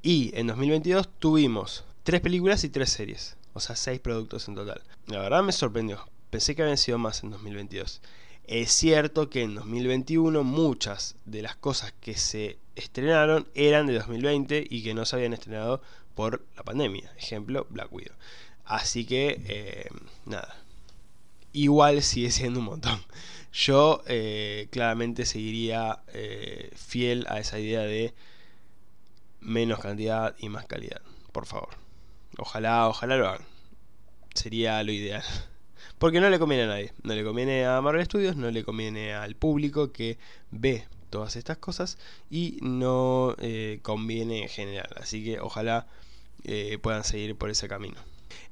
Y 0.01 0.31
en 0.35 0.47
2022 0.47 1.09
tuvimos 1.19 1.83
tres 2.03 2.21
películas 2.21 2.63
y 2.63 2.69
tres 2.69 2.91
series, 2.91 3.37
o 3.53 3.59
sea, 3.59 3.75
seis 3.75 3.99
productos 3.99 4.47
en 4.47 4.55
total. 4.55 4.81
La 5.07 5.19
verdad 5.19 5.43
me 5.43 5.51
sorprendió, 5.51 5.99
pensé 6.29 6.55
que 6.55 6.61
habían 6.61 6.77
sido 6.77 6.97
más 6.97 7.23
en 7.23 7.31
2022. 7.31 8.01
Es 8.47 8.71
cierto 8.71 9.29
que 9.29 9.41
en 9.41 9.55
2021 9.55 10.43
muchas 10.43 11.15
de 11.25 11.41
las 11.41 11.55
cosas 11.55 11.93
que 11.99 12.15
se 12.15 12.59
estrenaron 12.75 13.47
eran 13.55 13.87
de 13.87 13.95
2020 13.95 14.67
y 14.69 14.83
que 14.83 14.93
no 14.93 15.05
se 15.05 15.15
habían 15.15 15.33
estrenado 15.33 15.81
por 16.13 16.45
la 16.55 16.63
pandemia. 16.63 17.11
Ejemplo, 17.17 17.65
Black 17.69 17.91
Widow. 17.91 18.15
Así 18.65 19.05
que, 19.05 19.41
eh, 19.47 19.89
nada. 20.25 20.55
Igual 21.53 22.03
sigue 22.03 22.31
siendo 22.31 22.59
un 22.59 22.65
montón. 22.65 23.01
Yo 23.53 24.03
eh, 24.07 24.67
claramente 24.71 25.25
seguiría 25.25 26.03
eh, 26.13 26.71
fiel 26.75 27.25
a 27.29 27.39
esa 27.39 27.57
idea 27.57 27.81
de 27.81 28.13
menos 29.39 29.79
cantidad 29.79 30.35
y 30.37 30.49
más 30.49 30.65
calidad. 30.65 31.01
Por 31.31 31.45
favor. 31.45 31.69
Ojalá, 32.37 32.87
ojalá 32.89 33.17
lo 33.17 33.29
hagan. 33.29 33.45
Sería 34.33 34.83
lo 34.83 34.91
ideal. 34.91 35.23
Porque 35.97 36.19
no 36.19 36.29
le 36.29 36.39
conviene 36.39 36.63
a 36.63 36.67
nadie. 36.67 36.93
No 37.03 37.13
le 37.13 37.23
conviene 37.23 37.65
a 37.65 37.81
Marvel 37.81 38.05
Studios, 38.05 38.35
no 38.35 38.51
le 38.51 38.63
conviene 38.63 39.13
al 39.13 39.35
público 39.35 39.91
que 39.91 40.17
ve 40.51 40.85
todas 41.09 41.35
estas 41.35 41.57
cosas 41.57 41.97
y 42.29 42.57
no 42.61 43.35
conviene 43.81 44.43
en 44.43 44.49
general. 44.49 44.89
Así 44.97 45.23
que 45.23 45.39
ojalá 45.39 45.87
eh, 46.47 46.77
puedan 46.79 47.03
seguir 47.03 47.35
por 47.35 47.49
ese 47.49 47.67
camino. 47.67 47.95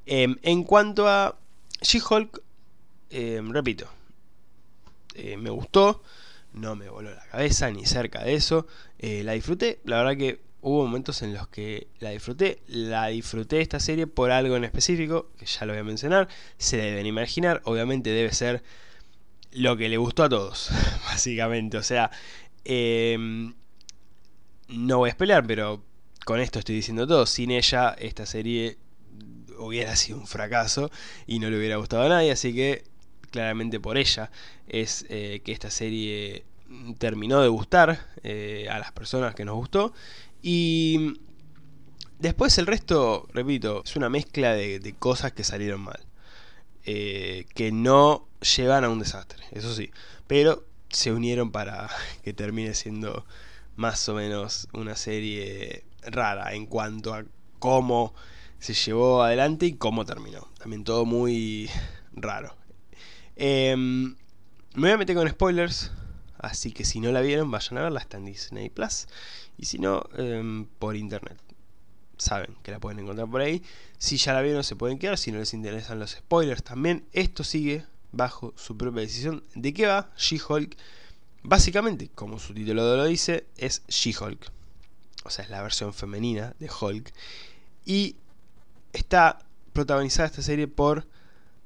Em, 0.08 0.38
en 0.42 0.64
cuanto 0.64 1.08
a 1.08 1.38
She-Hulk, 1.82 2.42
em, 3.12 3.52
repito, 3.52 3.88
eh, 5.14 5.38
me 5.38 5.52
gustó, 5.52 6.02
no 6.54 6.76
me 6.76 6.90
voló 6.90 7.14
la 7.14 7.24
cabeza 7.28 7.70
ni 7.70 7.86
cerca 7.86 8.24
de 8.24 8.34
eso, 8.34 8.66
eh, 8.98 9.24
la 9.24 9.34
disfruté, 9.34 9.80
la 9.86 9.98
verdad 9.98 10.18
que 10.18 10.40
hubo 10.63 10.86
momentos 10.86 11.22
en 11.22 11.34
los 11.34 11.50
que 11.50 11.88
la 12.00 12.12
disfruté, 12.12 12.63
la 12.67 13.08
disfruté 13.08 13.60
esta 13.60 13.82
serie 13.82 14.08
por 14.08 14.32
algo 14.32 14.55
en 14.55 14.63
específico, 14.63 15.29
que 15.38 15.46
ya 15.46 15.65
lo 15.65 15.74
voy 15.74 15.82
a 15.82 15.84
mencionar, 15.84 16.29
se 16.58 16.77
deben 16.77 17.05
imaginar, 17.05 17.62
obviamente 17.65 18.10
debe 18.10 18.34
ser 18.34 18.63
lo 19.51 19.75
que 19.75 19.89
le 19.89 19.98
gustó 19.98 20.24
a 20.24 20.29
todos, 20.29 20.70
básicamente, 21.05 21.77
o 21.77 21.84
sea, 21.84 22.12
em, 22.63 23.53
no 24.70 25.00
voy 25.00 25.10
a 25.10 25.12
esperar, 25.12 25.46
pero 25.46 25.84
con 26.25 26.39
esto 26.39 26.60
estoy 26.60 26.75
diciendo 26.75 27.05
todo, 27.05 27.25
sin 27.25 27.51
ella 27.51 27.93
esta 28.00 28.25
serie 28.25 28.77
hubiera 29.60 29.98
sido 29.98 30.17
un 30.17 30.27
fracaso 30.27 30.89
y 31.27 31.39
no 31.39 31.50
le 31.50 31.58
hubiera 31.58 31.75
gustado 31.75 32.03
a 32.03 32.10
nadie, 32.10 32.32
así 32.32 32.55
que 32.55 32.86
claramente 33.32 33.82
por 33.82 33.98
ella 33.98 34.32
es 34.70 35.05
eh, 35.10 35.41
que 35.43 35.51
esta 35.51 35.70
serie 35.70 36.46
terminó 37.00 37.41
de 37.41 37.50
gustar 37.50 38.08
eh, 38.24 38.67
a 38.72 38.79
las 38.79 38.93
personas 38.93 39.36
que 39.36 39.43
nos 39.43 39.55
gustó 39.55 39.93
y 40.44 41.14
después 42.20 42.58
el 42.58 42.68
resto, 42.68 43.28
repito, 43.34 43.82
es 43.86 43.96
una 43.96 44.10
mezcla 44.10 44.54
de, 44.54 44.96
cosas 45.00 45.32
que 45.32 45.44
salieron 45.44 45.82
mal, 45.82 46.06
eh, 46.86 47.46
que 47.56 47.72
no 47.72 48.28
llevan 48.58 48.84
a 48.84 48.90
un 48.90 49.00
desastre, 49.00 49.44
eso 49.52 49.74
sí, 49.74 49.90
pero 50.28 50.66
se 50.90 51.12
unieron 51.12 51.52
para 51.52 51.90
que 52.24 52.34
termine 52.34 52.74
siendo 52.76 53.26
más 53.78 54.08
o 54.10 54.16
menos 54.16 54.68
una 54.74 54.96
serie 54.96 55.86
rara 56.04 56.54
en 56.54 56.66
cuanto 56.66 57.14
a 57.14 57.24
cómo 57.60 58.14
se 58.60 58.74
llevó 58.74 59.24
adelante 59.24 59.66
y 59.66 59.74
cómo 59.74 60.06
terminó. 60.06 60.48
También 60.60 60.84
todo 60.84 61.06
muy 61.06 61.70
raro. 62.14 62.56
Em, 63.36 64.16
me 64.76 64.82
voy 64.82 64.92
a 64.92 64.98
meter 64.98 65.16
con 65.16 65.28
spoilers, 65.30 65.92
así 66.44 66.72
que 66.72 66.86
si 66.86 67.00
no 67.00 67.12
la 67.12 67.22
vieron, 67.22 67.50
vayan 67.50 67.80
a 67.80 67.84
verla, 67.84 68.00
está 68.00 68.18
en 68.18 68.26
Disney 68.26 68.70
Plus. 68.70 69.08
Y 69.58 69.66
si 69.66 69.80
no, 69.80 70.04
em, 70.16 70.66
por 70.80 70.96
internet. 70.96 71.38
Saben 72.18 72.56
que 72.62 72.72
la 72.72 72.80
pueden 72.80 73.00
encontrar 73.00 73.28
por 73.30 73.42
ahí. 73.42 73.64
Si 73.98 74.18
ya 74.18 74.34
la 74.34 74.42
vieron, 74.42 74.64
se 74.64 74.76
pueden 74.76 75.00
quedar. 75.00 75.18
Si 75.18 75.32
no 75.32 75.40
les 75.40 75.54
interesan 75.54 76.00
los 76.00 76.12
spoilers, 76.12 76.64
también 76.64 77.06
esto 77.12 77.44
sigue 77.44 77.86
bajo 78.12 78.54
su 78.56 78.78
propia 78.78 79.02
decisión. 79.02 79.44
¿De 79.56 79.74
qué 79.74 79.88
va 79.88 80.12
She-Hulk? 80.18 80.78
Básicamente, 81.42 82.10
como 82.14 82.38
su 82.40 82.54
título 82.54 82.96
lo 82.96 83.06
dice, 83.06 83.48
es 83.58 83.82
She-Hulk 83.88 84.52
o 85.24 85.30
sea, 85.30 85.46
es 85.46 85.52
la 85.52 85.62
versión 85.62 85.94
femenina 85.94 86.54
de 86.60 86.70
Hulk. 86.70 87.14
Y 87.86 88.18
está 88.92 89.40
protagonizada 89.72 90.28
esta 90.28 90.42
serie 90.42 90.68
por 90.68 91.08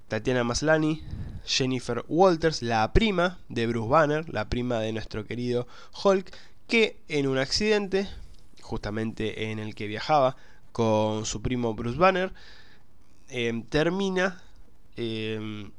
Tatiana 0.08 0.44
Maslany, 0.44 1.04
Jennifer 1.48 2.04
Walters, 2.08 2.62
la 2.62 2.92
prima 2.94 3.40
de 3.48 3.68
Bruce 3.68 3.90
Banner, 3.90 4.30
la 4.30 4.50
prima 4.50 4.80
de 4.80 4.92
nuestro 4.92 5.26
querido 5.26 5.68
Hulk, 6.04 6.36
que 6.68 7.00
en 7.08 7.28
un 7.28 7.38
accidente, 7.38 8.10
justamente 8.62 9.50
en 9.50 9.60
el 9.60 9.74
que 9.74 9.88
viajaba 9.88 10.36
con 10.74 11.26
su 11.26 11.42
primo 11.42 11.74
Bruce 11.74 11.98
Banner, 11.98 12.34
em, 13.30 13.64
termina 13.64 14.44
em, 14.98 15.72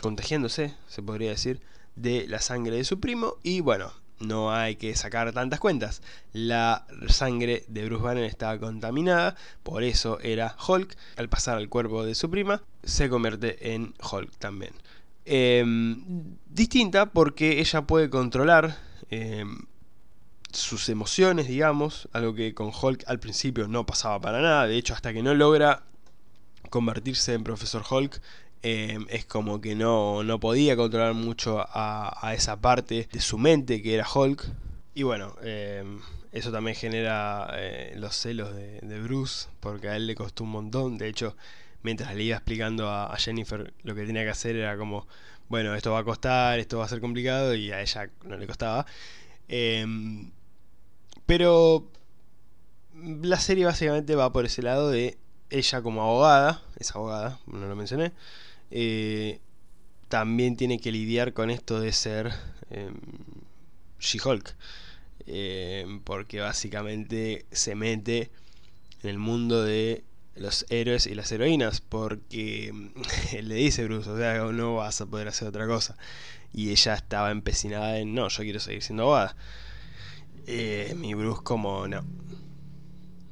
contagiándose, 0.00 0.74
se 0.86 1.02
podría 1.02 1.30
decir, 1.30 1.60
de 1.96 2.26
la 2.28 2.40
sangre 2.40 2.76
de 2.76 2.84
su 2.84 3.00
primo 3.00 3.36
y 3.42 3.60
bueno, 3.60 3.92
no 4.20 4.52
hay 4.52 4.76
que 4.76 4.94
sacar 4.94 5.32
tantas 5.32 5.60
cuentas. 5.60 6.02
La 6.32 6.86
sangre 7.08 7.64
de 7.68 7.86
Bruce 7.86 8.04
Banner 8.04 8.24
estaba 8.24 8.58
contaminada, 8.58 9.34
por 9.62 9.82
eso 9.82 10.20
era 10.20 10.56
Hulk. 10.68 10.96
Al 11.16 11.28
pasar 11.28 11.56
al 11.56 11.68
cuerpo 11.68 12.04
de 12.04 12.14
su 12.14 12.30
prima, 12.30 12.62
se 12.84 13.08
convierte 13.08 13.72
en 13.74 13.94
Hulk 14.00 14.36
también. 14.38 14.72
Em, 15.32 16.36
distinta 16.46 17.06
porque 17.06 17.60
ella 17.60 17.82
puede 17.82 18.10
controlar 18.10 18.76
em, 19.10 19.58
sus 20.52 20.88
emociones, 20.88 21.46
digamos, 21.46 22.08
algo 22.12 22.34
que 22.34 22.52
con 22.54 22.70
Hulk 22.70 23.04
al 23.06 23.20
principio 23.20 23.68
no 23.68 23.86
pasaba 23.86 24.20
para 24.20 24.40
nada. 24.40 24.66
De 24.66 24.76
hecho, 24.76 24.94
hasta 24.94 25.12
que 25.12 25.22
no 25.22 25.34
logra 25.34 25.84
convertirse 26.70 27.34
en 27.34 27.44
Profesor 27.44 27.84
Hulk, 27.88 28.20
Em, 28.62 29.06
es 29.08 29.24
como 29.24 29.60
que 29.62 29.74
no, 29.74 30.22
no 30.22 30.38
podía 30.38 30.76
controlar 30.76 31.14
mucho 31.14 31.64
a, 31.66 32.34
esa 32.34 32.60
parte 32.60 33.08
de 33.10 33.20
su 33.20 33.38
mente 33.38 33.82
que 33.82 33.94
era 33.94 34.06
Hulk. 34.12 34.44
Y 34.94 35.02
bueno, 35.02 35.34
eso 36.32 36.52
también 36.52 36.76
genera 36.76 37.50
eh, 37.54 37.94
los 37.96 38.14
celos 38.14 38.54
de, 38.54 39.00
Bruce, 39.00 39.48
porque 39.60 39.88
a 39.88 39.96
él 39.96 40.06
le 40.06 40.14
costó 40.14 40.44
un 40.44 40.50
montón. 40.50 40.98
De 40.98 41.08
hecho, 41.08 41.36
mientras 41.82 42.14
le 42.14 42.24
iba 42.24 42.36
explicando 42.36 42.88
a, 42.88 43.16
Jennifer 43.16 43.72
lo 43.82 43.94
que 43.94 44.04
tenía 44.04 44.24
que 44.24 44.30
hacer 44.30 44.56
era 44.56 44.76
como, 44.76 45.06
bueno, 45.48 45.74
esto 45.74 45.92
va 45.92 46.00
a 46.00 46.04
costar, 46.04 46.58
esto 46.58 46.78
va 46.78 46.84
a 46.84 46.88
ser 46.88 47.00
complicado, 47.00 47.54
y 47.54 47.72
a 47.72 47.80
ella 47.80 48.10
no 48.24 48.36
le 48.36 48.46
costaba. 48.46 48.86
Em, 49.48 50.30
pero 51.26 51.90
la 52.94 53.38
serie 53.40 53.64
básicamente 53.64 54.14
va 54.14 54.32
por 54.32 54.44
ese 54.46 54.62
lado 54.62 54.90
de 54.90 55.18
ella 55.50 55.82
como 55.82 56.02
abogada, 56.02 56.62
es 56.78 56.94
abogada, 56.94 57.40
no 57.46 57.66
lo 57.66 57.76
mencioné, 57.76 58.12
eh, 58.70 59.40
también 60.08 60.56
tiene 60.56 60.78
que 60.80 60.92
lidiar 60.92 61.32
con 61.32 61.50
esto 61.50 61.80
de 61.80 61.92
ser 61.92 62.32
eh, 62.70 62.92
She-Hulk. 64.00 64.56
Em, 65.26 66.00
porque 66.00 66.40
básicamente 66.40 67.46
se 67.52 67.74
mete 67.74 68.30
en 69.02 69.10
el 69.10 69.18
mundo 69.18 69.62
de 69.62 70.02
los 70.40 70.66
héroes 70.70 71.06
y 71.06 71.14
las 71.14 71.30
heroínas. 71.30 71.80
Porque 71.80 72.72
él 73.32 73.48
le 73.48 73.54
dice 73.54 73.84
Bruce, 73.84 74.10
o 74.10 74.16
sea, 74.16 74.38
no 74.38 74.76
vas 74.76 75.00
a 75.00 75.06
poder 75.06 75.28
hacer 75.28 75.46
otra 75.46 75.66
cosa. 75.66 75.96
Y 76.52 76.70
ella 76.70 76.94
estaba 76.94 77.30
empecinada 77.30 77.98
en, 77.98 78.14
no, 78.14 78.28
yo 78.28 78.42
quiero 78.42 78.58
seguir 78.58 78.82
siendo 78.82 79.04
abogada. 79.04 79.36
Eh, 80.46 80.94
mi 80.96 81.14
Bruce 81.14 81.42
como, 81.44 81.86
no. 81.86 82.04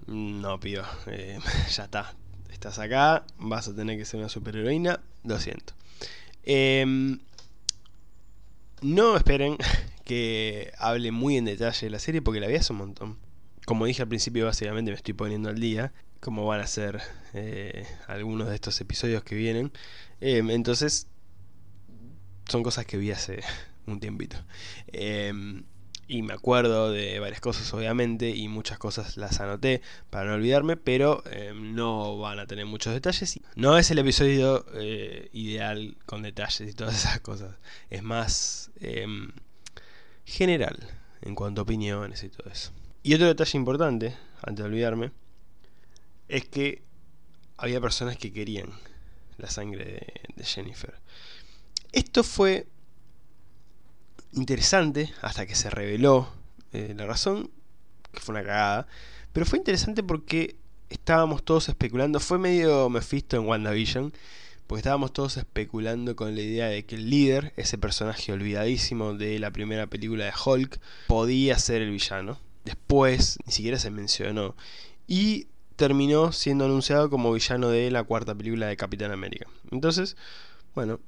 No, 0.06 0.60
pido. 0.60 0.84
Eh, 1.06 1.38
ya 1.74 1.84
está. 1.84 2.14
Estás 2.50 2.78
acá, 2.78 3.24
vas 3.38 3.68
a 3.68 3.74
tener 3.74 3.98
que 3.98 4.04
ser 4.04 4.20
una 4.20 4.28
superheroína. 4.28 5.00
Lo 5.24 5.38
siento. 5.38 5.74
Em, 6.44 7.18
no 8.80 9.16
esperen 9.16 9.56
que 10.04 10.72
hable 10.78 11.10
muy 11.12 11.36
en 11.36 11.44
detalle 11.44 11.86
de 11.86 11.90
la 11.90 11.98
serie 11.98 12.22
porque 12.22 12.40
la 12.40 12.46
vi 12.46 12.56
hace 12.56 12.72
un 12.72 12.78
montón. 12.78 13.18
Como 13.64 13.84
dije 13.84 14.02
al 14.02 14.08
principio, 14.08 14.46
básicamente 14.46 14.90
me 14.90 14.96
estoy 14.96 15.14
poniendo 15.14 15.50
al 15.50 15.60
día. 15.60 15.92
Como 16.20 16.46
van 16.46 16.60
a 16.60 16.66
ser 16.66 17.00
eh, 17.34 17.86
algunos 18.06 18.48
de 18.48 18.54
estos 18.54 18.80
episodios 18.80 19.22
que 19.22 19.34
vienen. 19.34 19.72
Em, 20.20 20.50
entonces, 20.50 21.06
son 22.48 22.62
cosas 22.62 22.86
que 22.86 22.96
vi 22.96 23.10
hace 23.10 23.42
un 23.86 24.00
tiempito. 24.00 24.36
Em, 24.88 25.64
y 26.08 26.22
me 26.22 26.32
acuerdo 26.32 26.90
de 26.90 27.20
varias 27.20 27.40
cosas 27.40 27.72
obviamente 27.74 28.30
y 28.30 28.48
muchas 28.48 28.78
cosas 28.78 29.18
las 29.18 29.40
anoté 29.40 29.82
para 30.08 30.30
no 30.30 30.36
olvidarme, 30.36 30.76
pero 30.76 31.22
em, 31.30 31.74
no 31.74 32.18
van 32.18 32.38
a 32.38 32.46
tener 32.46 32.66
muchos 32.66 32.94
detalles. 32.94 33.40
No 33.56 33.76
es 33.78 33.90
el 33.90 33.98
episodio 33.98 34.64
eh, 34.74 35.28
ideal 35.32 35.96
con 36.06 36.22
detalles 36.22 36.70
y 36.70 36.72
todas 36.72 36.94
esas 36.96 37.20
cosas. 37.20 37.56
Es 37.90 38.02
más 38.02 38.70
general 40.24 40.78
en 41.22 41.34
cuanto 41.34 41.60
a 41.60 41.64
opiniones 41.64 42.22
y 42.22 42.28
todo 42.28 42.50
eso. 42.50 42.72
Y 43.02 43.14
otro 43.14 43.26
detalle 43.26 43.58
importante, 43.58 44.16
antes 44.42 44.64
de 44.64 44.70
olvidarme, 44.70 45.12
es 46.28 46.46
que 46.46 46.82
había 47.56 47.80
personas 47.80 48.16
que 48.16 48.32
querían 48.32 48.70
la 49.36 49.48
sangre 49.50 50.06
de 50.34 50.44
Jennifer. 50.44 50.94
Esto 51.92 52.22
fue 52.22 52.66
interesante 54.32 55.12
hasta 55.22 55.46
que 55.46 55.54
se 55.54 55.70
reveló 55.70 56.28
eh, 56.72 56.94
la 56.96 57.06
razón, 57.06 57.50
que 58.12 58.20
fue 58.20 58.34
una 58.34 58.44
cagada. 58.44 58.86
Pero 59.32 59.46
fue 59.46 59.58
interesante 59.58 60.02
porque 60.02 60.56
estábamos 60.90 61.42
todos 61.44 61.68
especulando, 61.68 62.20
fue 62.20 62.38
medio 62.38 62.88
Mephisto 62.88 63.36
en 63.36 63.46
WandaVision, 63.46 64.12
porque 64.66 64.80
estábamos 64.80 65.12
todos 65.12 65.36
especulando 65.36 66.14
con 66.14 66.34
la 66.34 66.42
idea 66.42 66.66
de 66.66 66.84
que 66.84 66.96
el 66.96 67.08
líder, 67.08 67.54
ese 67.56 67.78
personaje 67.78 68.32
olvidadísimo 68.32 69.14
de 69.14 69.38
la 69.38 69.50
primera 69.50 69.86
película 69.86 70.26
de 70.26 70.32
Hulk, 70.44 70.78
podía 71.06 71.58
ser 71.58 71.82
el 71.82 71.90
villano. 71.90 72.38
Después 72.64 73.38
ni 73.46 73.52
siquiera 73.52 73.78
se 73.78 73.90
mencionó. 73.90 74.54
Y 75.06 75.46
terminó 75.78 76.32
siendo 76.32 76.64
anunciado 76.64 77.08
como 77.08 77.32
villano 77.32 77.68
de 77.68 77.90
la 77.92 78.02
cuarta 78.02 78.34
película 78.34 78.66
de 78.66 78.76
Capitán 78.76 79.12
América. 79.12 79.46
Entonces, 79.70 80.16
bueno, 80.74 80.98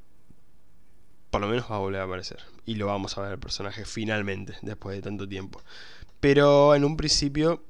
por 1.31 1.41
lo 1.41 1.49
menos 1.49 1.69
va 1.69 1.77
a 1.77 1.81
volver 1.81 2.01
a 2.01 2.05
aparecer. 2.05 2.39
Y 2.67 2.77
lo 2.77 2.87
vamos 2.87 3.19
a 3.19 3.23
ver 3.23 3.33
el 3.33 3.39
personaje 3.41 3.85
finalmente, 3.85 4.55
después 4.63 4.97
de 4.97 5.03
tanto 5.03 5.29
tiempo. 5.29 5.61
Pero 6.21 6.77
en 6.77 6.85
un 6.85 6.97
principio 6.97 7.65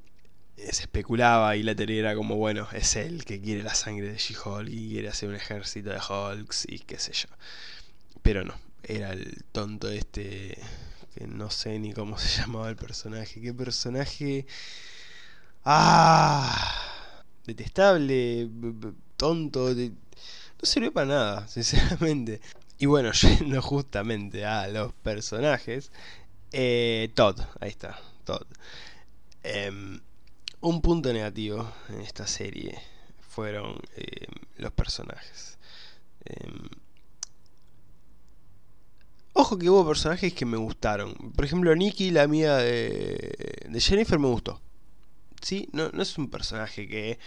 eh, 0.59 0.73
se 0.73 0.83
especulaba 0.83 1.57
y 1.57 1.62
la 1.62 1.75
teoría 1.75 2.00
era 2.00 2.14
como, 2.14 2.37
bueno, 2.37 2.69
es 2.73 2.95
él 2.97 3.25
que 3.25 3.40
quiere 3.40 3.62
la 3.62 3.75
sangre 3.75 4.09
de 4.12 4.19
She-Hulk 4.19 4.69
y 4.69 4.90
quiere 4.90 5.09
hacer 5.09 5.30
un 5.30 5.37
ejército 5.37 5.88
de 5.88 6.00
Hulks 6.07 6.66
y 6.69 6.80
qué 6.80 6.99
sé 6.99 7.14
yo. 7.14 7.28
Pero 8.23 8.45
no, 8.45 8.54
era 8.83 9.12
el 9.12 9.42
tonto 9.52 9.88
este 9.88 10.59
que 11.14 11.26
no 11.26 11.50
sé 11.50 11.78
ni 11.78 11.95
cómo 11.95 12.19
se 12.19 12.42
llamaba 12.42 12.69
el 12.69 12.76
personaje. 12.76 13.40
¿Qué 13.40 13.54
personaje? 13.54 14.47
¡Ah! 15.64 17.14
Detestable, 17.47 18.49
tonto, 19.17 19.75
no 19.75 19.93
sirvió 20.62 20.93
para 20.93 21.07
nada, 21.07 21.49
sinceramente. 21.49 22.40
Y 22.79 22.87
bueno, 22.87 23.12
yendo 23.23 23.61
justamente 23.62 24.45
a 24.45 24.69
los 24.69 24.93
personajes, 24.95 25.93
eh, 26.52 27.11
Todd, 27.15 27.41
ahí 27.61 27.71
está, 27.71 27.99
Todd. 28.25 28.47
Em, 29.43 30.00
un 30.61 30.82
punto 30.82 31.13
negativo 31.13 31.71
en 31.89 32.00
esta 32.00 32.26
serie 32.26 32.78
fueron 33.21 33.80
em, 33.97 34.32
los 34.58 34.73
personajes. 34.73 35.58
Em, 36.25 36.69
ojo 39.32 39.58
que 39.58 39.71
hubo 39.71 39.87
personajes 39.87 40.32
que 40.32 40.47
me 40.47 40.56
gustaron. 40.56 41.15
Por 41.35 41.45
ejemplo, 41.45 41.75
Nikki, 41.75 42.11
la 42.11 42.23
amiga 42.23 42.58
de, 42.58 43.67
de 43.69 43.80
Jennifer, 43.80 44.19
me 44.19 44.28
gustó. 44.28 44.61
Sí, 45.41 45.69
no, 45.73 45.91
no 45.91 46.03
es 46.03 46.19
un 46.19 46.29
personaje 46.31 46.87
que 46.89 47.19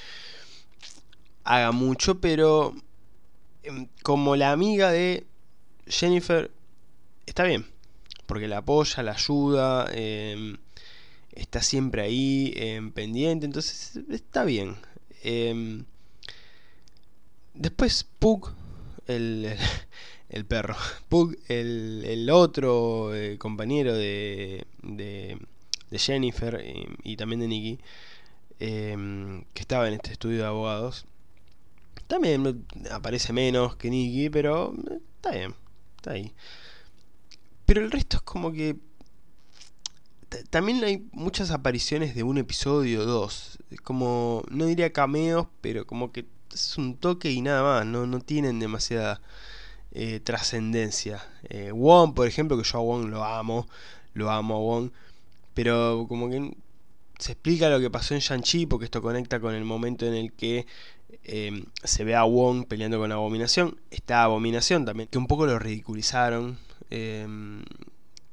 haga 1.44 1.72
mucho, 1.72 2.20
pero 2.22 2.76
como 4.02 4.36
la 4.36 4.52
amiga 4.52 4.92
de 4.92 5.26
Jennifer 5.88 6.52
está 7.26 7.44
bien, 7.44 7.66
porque 8.26 8.48
la 8.48 8.60
apoya, 8.60 9.04
la 9.04 9.14
ayuda, 9.14 9.90
em, 9.94 10.58
está 11.32 11.62
siempre 11.62 12.02
ahí, 12.04 12.54
em, 12.56 12.92
pendiente, 12.92 13.46
entonces 13.46 14.00
está 14.10 14.44
bien. 14.46 14.76
Em, 15.24 15.86
después 17.54 18.06
Pug, 18.20 18.54
el, 19.08 19.56
el, 20.30 20.46
perro, 20.46 20.76
Pug, 21.10 21.36
el, 21.48 22.04
el 22.06 22.30
otro 22.30 23.14
eh, 23.16 23.38
compañero 23.38 23.94
de, 23.94 24.66
de, 24.82 25.38
de 25.94 26.00
Jennifer 26.00 26.62
y, 27.04 27.16
también 27.16 27.40
de 27.40 27.48
Nicky, 27.48 27.80
que 28.60 29.62
estaba 29.62 29.88
en 29.88 29.94
este 29.94 30.12
estudio 30.12 30.40
de 30.40 30.46
abogados, 30.46 31.06
también 32.08 32.66
aparece 32.92 33.32
menos 33.34 33.76
que 33.76 33.90
Nicky, 33.90 34.30
pero 34.30 34.74
eh, 34.92 35.00
está 35.16 35.32
bien 35.32 35.56
está 36.04 36.12
ahí. 36.12 36.34
Pero 37.66 37.82
el 37.82 37.92
resto 37.92 38.18
es 38.18 38.24
como 38.24 38.52
que... 38.52 38.76
También 40.50 40.84
hay 40.84 41.08
muchas 41.12 41.52
apariciones 41.52 42.16
de 42.16 42.24
un 42.24 42.38
episodio 42.38 43.02
o 43.02 43.06
dos. 43.06 43.60
Como, 43.84 44.44
no 44.50 44.66
diría 44.66 44.92
cameos, 44.92 45.48
pero 45.62 45.86
como 45.86 46.12
que 46.12 46.26
es 46.52 46.78
un 46.78 46.98
toque 46.98 47.32
y 47.32 47.42
nada 47.42 47.64
más. 47.64 47.86
No, 47.86 48.06
no 48.08 48.20
tienen 48.20 48.60
demasiada 48.60 49.22
eh, 49.92 50.20
trascendencia. 50.20 51.24
Eh, 51.44 51.72
Wong, 51.72 52.16
por 52.16 52.28
ejemplo, 52.28 52.58
que 52.58 52.64
yo 52.64 52.80
a 52.80 52.82
Wong 52.82 53.10
lo 53.10 53.24
amo. 53.24 53.68
Lo 54.14 54.30
amo 54.32 54.56
a 54.56 54.60
Wong. 54.60 54.92
Pero 55.54 56.06
como 56.08 56.30
que 56.30 56.56
se 57.20 57.34
explica 57.34 57.70
lo 57.70 57.80
que 57.80 57.90
pasó 57.90 58.14
en 58.14 58.22
Shang-Chi, 58.22 58.66
porque 58.66 58.86
esto 58.86 59.02
conecta 59.02 59.40
con 59.40 59.54
el 59.56 59.64
momento 59.64 60.06
en 60.06 60.16
el 60.16 60.34
que 60.34 60.66
Em, 61.24 61.66
se 61.84 62.04
ve 62.04 62.16
a 62.16 62.24
Wong 62.24 62.66
peleando 62.68 63.00
con 63.00 63.12
Abominación. 63.12 63.80
Está 63.92 64.24
Abominación 64.24 64.86
también, 64.86 65.10
que 65.10 65.18
un 65.18 65.28
poco 65.28 65.46
lo 65.46 65.60
ridiculizaron. 65.60 66.58
Em, 66.90 67.64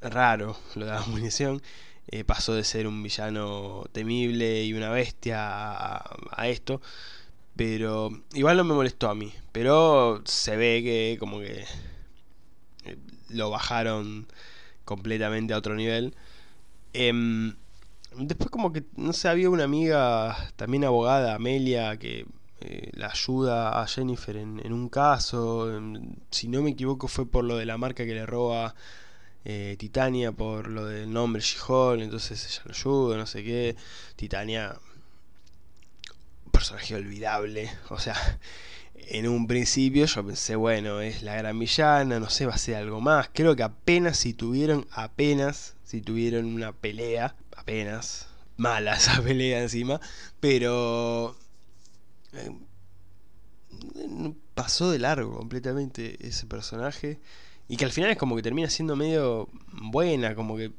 raro 0.00 0.56
lo 0.74 0.87
de 0.87 0.92
Abominación. 0.92 1.62
Eh, 2.09 2.24
pasó 2.24 2.54
de 2.54 2.64
ser 2.64 2.87
un 2.87 3.02
villano 3.02 3.85
temible 3.92 4.64
y 4.64 4.72
una 4.74 4.90
bestia 4.90 5.38
a, 5.96 6.48
esto. 6.48 6.80
Pero 7.56 8.11
igual 8.35 8.56
no 8.56 8.64
me 8.64 8.74
molestó 8.74 9.09
a 9.11 9.14
mí. 9.14 9.33
Pero 9.52 10.22
se 10.24 10.56
ve 10.56 10.83
que 10.83 11.16
como 11.20 11.40
que 11.40 11.64
eh, 12.85 12.96
lo 13.28 13.50
bajaron 13.50 14.26
completamente 14.85 15.54
a 15.54 15.59
otro 15.59 15.74
nivel. 15.76 16.16
Em, 16.92 17.55
después 18.16 18.50
como 18.50 18.72
que, 18.72 18.85
no 18.96 19.12
sé, 19.12 19.29
había 19.29 19.50
una 19.50 19.64
amiga, 19.64 20.37
también 20.57 20.85
abogada, 20.85 21.35
Amelia, 21.35 21.96
que 21.98 22.26
eh, 22.61 22.90
la 22.94 23.09
ayuda 23.09 23.81
a 23.81 23.87
Jennifer 23.87 24.37
en, 24.37 24.72
un 24.72 24.88
caso, 24.88 25.81
si 26.31 26.48
no 26.48 26.62
me 26.62 26.70
equivoco 26.70 27.09
fue 27.09 27.26
por 27.26 27.44
lo 27.44 27.57
de 27.57 27.66
la 27.66 27.79
marca 27.79 28.05
que 28.05 28.14
le 28.14 28.26
roba 28.26 28.74
eh, 29.44 29.76
Titania, 29.79 30.33
por 30.33 30.68
lo 30.68 30.85
del 30.87 31.11
nombre 31.12 31.40
She-Hulk, 31.42 32.03
entonces 32.03 32.44
ella 32.46 32.62
lo 32.66 32.72
ayuda, 32.72 33.16
no 33.16 33.26
sé 33.26 33.42
qué. 33.44 33.76
Titania, 34.16 34.79
personaje 36.53 36.94
olvidable, 36.94 37.70
o 37.88 37.98
sea, 37.98 38.16
en 39.09 39.26
un 39.29 39.46
principio 39.46 40.07
yo 40.07 40.26
pensé, 40.26 40.57
bueno, 40.57 41.00
es 41.00 41.22
la 41.22 41.37
gran 41.37 41.59
villana, 41.59 42.20
no 42.20 42.29
sé, 42.29 42.46
va 42.46 42.55
a 42.55 42.59
ser 42.59 42.76
algo 42.76 43.00
más. 43.00 43.31
Creo 43.33 43.57
que 43.57 43.62
apenas 43.62 44.18
si 44.18 44.35
tuvieron, 44.35 44.87
apenas 44.92 45.74
si 45.90 46.00
tuvieron 46.00 46.46
una 46.46 46.70
pelea, 46.70 47.35
apenas, 47.57 48.29
mala 48.57 48.94
esa 48.96 49.20
pelea 49.20 49.61
encima, 49.61 50.00
pero 50.38 51.37
eh, 52.33 52.53
pasó 54.55 54.92
de 54.92 55.00
largo 55.00 55.37
completamente 55.37 56.16
ese 56.24 56.46
personaje. 56.46 57.18
Y 57.66 57.76
que 57.76 57.85
al 57.85 57.90
final 57.90 58.11
es 58.12 58.16
como 58.18 58.37
que 58.37 58.42
termina 58.42 58.70
siendo 58.70 58.94
medio 58.94 59.48
buena, 59.72 60.37
como 60.37 60.57
que... 60.57 60.70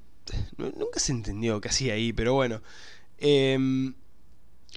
Nunca 0.58 1.02
se 1.02 1.12
entendió 1.12 1.60
qué 1.60 1.68
hacía 1.68 1.96
ahí, 1.96 2.14
pero 2.14 2.34
bueno. 2.34 2.62
Em, 3.18 3.94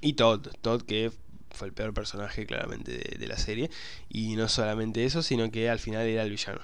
y 0.01 0.15
Todd, 0.15 0.49
Todd 0.63 0.83
que 0.83 1.13
fue 1.53 1.69
el 1.69 1.75
peor 1.75 1.95
personaje 1.95 2.45
claramente 2.45 3.17
de, 3.19 3.27
la 3.29 3.39
serie. 3.39 3.71
Y 4.09 4.35
no 4.35 4.49
solamente 4.49 5.05
eso, 5.05 5.23
sino 5.23 5.53
que 5.53 5.71
al 5.71 5.79
final 5.79 6.07
era 6.09 6.25
el 6.25 6.31
villano. 6.31 6.61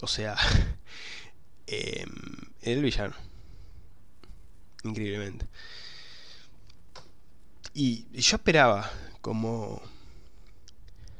O 0.00 0.06
sea, 0.06 0.36
era 1.66 2.06
el 2.62 2.82
villano. 2.82 3.14
Increíblemente. 4.84 5.46
Y, 7.74 8.06
yo 8.12 8.36
esperaba 8.36 8.90
como, 9.20 9.82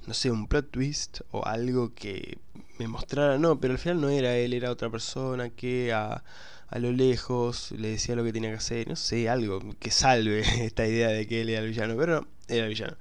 no 0.07 0.15
sé, 0.15 0.31
un 0.31 0.47
plot 0.47 0.71
twist 0.71 1.21
o 1.31 1.45
algo 1.45 1.95
que 1.95 2.39
me 2.79 2.89
mostrara, 2.89 3.39
no, 3.39 3.61
pero 3.61 3.73
al 3.75 3.79
final 3.79 4.01
no 4.01 4.09
era 4.09 4.37
él, 4.37 4.55
era 4.55 4.71
otra 4.71 4.89
persona 4.91 5.51
que 5.51 5.93
a, 5.93 6.25
a 6.69 6.79
lo 6.79 6.93
lejos 6.93 7.73
le 7.73 7.89
decía 7.89 8.17
lo 8.17 8.25
que 8.25 8.33
tenía 8.33 8.51
que 8.51 8.57
hacer, 8.57 8.89
no 8.89 8.97
sé, 8.97 9.29
algo 9.29 9.61
que 9.79 9.91
salve 9.91 10.41
esta 10.65 10.87
idea 10.87 11.09
de 11.09 11.27
que 11.27 11.43
él 11.43 11.51
era 11.51 11.61
el 11.61 11.69
villano, 11.69 11.97
pero 11.97 12.23
no, 12.23 12.29
era 12.49 12.65
el 12.65 12.71
villano. 12.71 12.97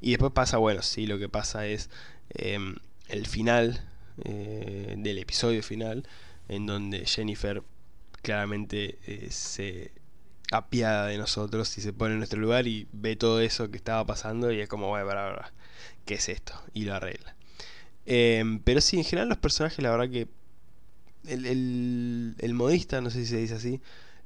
Y 0.00 0.10
después 0.10 0.32
pasa, 0.32 0.58
bueno, 0.58 0.82
sí, 0.82 1.06
lo 1.06 1.18
que 1.18 1.28
pasa 1.28 1.66
es 1.66 1.90
em, 2.30 2.76
el 3.08 3.26
final 3.26 3.87
eh, 4.24 4.94
del 4.98 5.18
episodio 5.18 5.62
final, 5.62 6.06
en 6.48 6.66
donde 6.66 7.06
Jennifer 7.06 7.62
claramente 8.22 8.98
eh, 9.06 9.28
se 9.30 9.92
apiada 10.50 11.06
de 11.06 11.18
nosotros 11.18 11.76
y 11.78 11.80
se 11.80 11.92
pone 11.92 12.12
en 12.14 12.18
nuestro 12.18 12.40
lugar 12.40 12.66
y 12.66 12.88
ve 12.92 13.16
todo 13.16 13.40
eso 13.40 13.70
que 13.70 13.76
estaba 13.76 14.04
pasando 14.06 14.50
y 14.50 14.60
es 14.60 14.68
como, 14.68 14.88
bueno, 14.88 15.06
para, 15.06 15.52
¿qué 16.06 16.14
es 16.14 16.28
esto? 16.28 16.54
Y 16.72 16.84
lo 16.84 16.94
arregla. 16.94 17.36
Em, 18.06 18.60
pero 18.60 18.80
sí, 18.80 18.96
en 18.96 19.04
general 19.04 19.28
los 19.28 19.38
personajes, 19.38 19.80
la 19.82 19.90
verdad 19.90 20.10
que 20.10 20.28
el, 21.26 22.34
el, 22.38 22.54
modista, 22.54 23.00
no 23.00 23.10
sé 23.10 23.20
si 23.20 23.26
se 23.26 23.36
dice 23.36 23.54
así, 23.54 23.80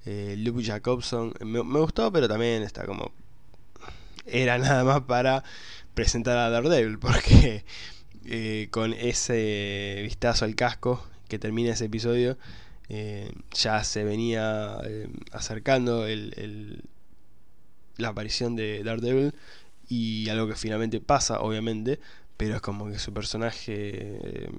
eh, 0.07 0.37
Luke 0.39 0.63
Jacobson, 0.63 1.35
me, 1.45 1.61
gustó, 1.61 2.13
pero 2.13 2.29
también 2.29 2.63
está 2.63 2.85
como... 2.87 3.13
Era 4.25 4.57
nada 4.59 4.85
más 4.85 5.03
para 5.03 5.43
presentar 5.95 6.39
a 6.39 6.51
Daredevil, 6.51 6.99
porque 7.01 7.65
eh, 8.27 8.69
con 8.71 8.93
ese 8.93 10.01
vistazo 10.03 10.45
al 10.45 10.55
casco 10.55 11.07
que 11.29 11.39
termina 11.39 11.73
ese 11.73 11.87
episodio, 11.87 12.39
eh, 12.89 13.33
ya 13.53 13.83
se 13.85 14.05
venía 14.05 14.79
eh, 14.85 15.09
acercando 15.33 16.07
el, 16.07 16.83
la 17.97 18.09
aparición 18.09 18.57
de 18.57 18.83
Daredevil 18.85 19.35
y 19.89 20.29
algo 20.29 20.49
que 20.49 20.57
finalmente 20.57 21.01
pasa, 21.01 21.41
obviamente, 21.41 22.01
pero 22.37 22.57
es 22.57 22.61
como 22.61 22.89
que 22.91 22.99
su 22.99 23.13
personaje 23.13 24.51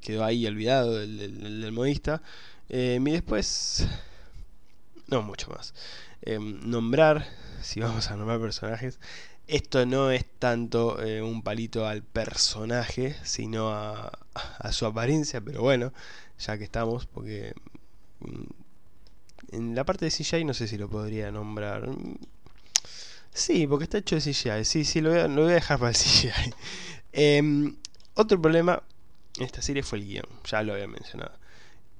quedó 0.00 0.24
ahí 0.24 0.46
olvidado 0.46 0.98
del, 0.98 1.18
del, 1.18 1.72
modista. 1.72 2.22
Y 2.68 2.98
después, 2.98 3.86
no 5.08 5.22
mucho 5.22 5.50
más. 5.50 5.74
Eh, 6.26 6.38
nombrar, 6.38 7.26
si 7.60 7.80
vamos 7.80 8.10
a 8.10 8.16
nombrar 8.16 8.40
personajes, 8.40 8.98
esto 9.46 9.84
no 9.86 10.10
es 10.10 10.24
tanto 10.38 11.02
eh, 11.02 11.22
un 11.22 11.42
palito 11.42 11.86
al 11.86 12.02
personaje, 12.02 13.16
sino 13.24 13.70
a, 13.70 14.10
su 14.72 14.86
apariencia, 14.86 15.40
pero 15.40 15.62
bueno, 15.62 15.92
ya 16.38 16.58
que 16.58 16.64
estamos, 16.64 17.06
porque 17.06 17.54
mm, 18.20 19.56
en 19.56 19.74
la 19.74 19.84
parte 19.84 20.06
de 20.06 20.10
CGI 20.10 20.44
no 20.44 20.54
sé 20.54 20.66
si 20.66 20.78
lo 20.78 20.88
podría 20.88 21.30
nombrar. 21.30 21.88
Sí, 23.32 23.66
porque 23.66 23.84
está 23.84 23.98
hecho 23.98 24.16
de 24.16 24.22
CGI, 24.22 24.64
sí, 24.64 24.84
sí, 24.84 25.00
lo 25.00 25.10
voy 25.10 25.18
a, 25.20 25.28
lo 25.28 25.42
voy 25.42 25.52
a 25.52 25.54
dejar 25.54 25.78
para 25.78 25.90
el 25.90 25.96
CGI. 25.98 26.54
Eh, 27.12 27.74
otro 28.14 28.40
problema 28.40 28.82
en 29.36 29.42
esta 29.44 29.62
serie 29.62 29.82
fue 29.82 29.98
el 29.98 30.06
guion, 30.06 30.26
ya 30.44 30.62
lo 30.62 30.72
había 30.74 30.86
mencionado. 30.86 31.32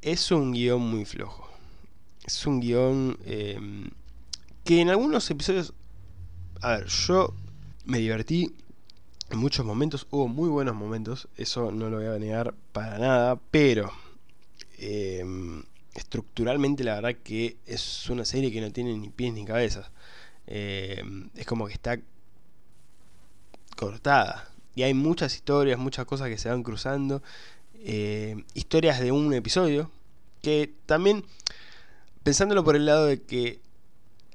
Es 0.03 0.31
un 0.31 0.53
guion 0.53 0.81
muy 0.81 1.05
flojo. 1.05 1.49
Es 2.25 2.47
un 2.47 2.61
guion 2.61 3.19
eh, 3.25 3.59
que 4.65 4.81
en 4.81 4.91
algunos 4.91 5.31
episodios 5.31 5.75
a 6.65 6.79
ver, 6.79 6.87
yo 6.87 7.35
me 7.85 7.99
divertí 7.99 8.55
en 9.29 9.39
muchos 9.39 9.67
momentos, 9.67 10.07
hubo 10.11 10.29
muy 10.29 10.49
buenos 10.49 10.75
momentos, 10.75 11.29
eso 11.37 11.71
no 11.71 11.91
lo 11.91 11.99
voy 11.99 12.07
a 12.07 12.19
negar 12.19 12.55
para 12.73 12.99
nada, 12.99 13.39
pero 13.51 13.93
eh, 14.79 15.23
estructuralmente 15.95 16.83
la 16.83 16.95
verdad 16.95 17.17
que 17.23 17.59
es 17.67 18.09
una 18.09 18.25
serie 18.25 18.51
que 18.51 18.63
no 18.63 18.73
tiene 18.73 18.97
ni 18.97 19.11
pies 19.11 19.35
ni 19.35 19.45
cabezas. 19.45 19.91
Eh, 20.47 21.03
es 21.35 21.45
como 21.45 21.67
que 21.67 21.75
está 21.75 21.99
cortada. 23.77 24.49
Y 24.75 24.85
hay 24.85 24.95
muchas 24.95 25.35
historias, 25.35 25.79
muchas 25.79 26.07
cosas 26.07 26.29
que 26.29 26.39
se 26.39 26.49
van 26.49 26.63
cruzando. 26.63 27.23
Eh, 27.75 28.43
historias 28.55 29.01
de 29.01 29.13
un 29.13 29.35
episodio. 29.35 29.91
Que 30.43 30.73
también, 30.87 31.25
pensándolo 32.23 32.65
por 32.65 32.75
el 32.77 32.87
lado 32.87 33.07
de 33.07 33.23
que 33.23 33.61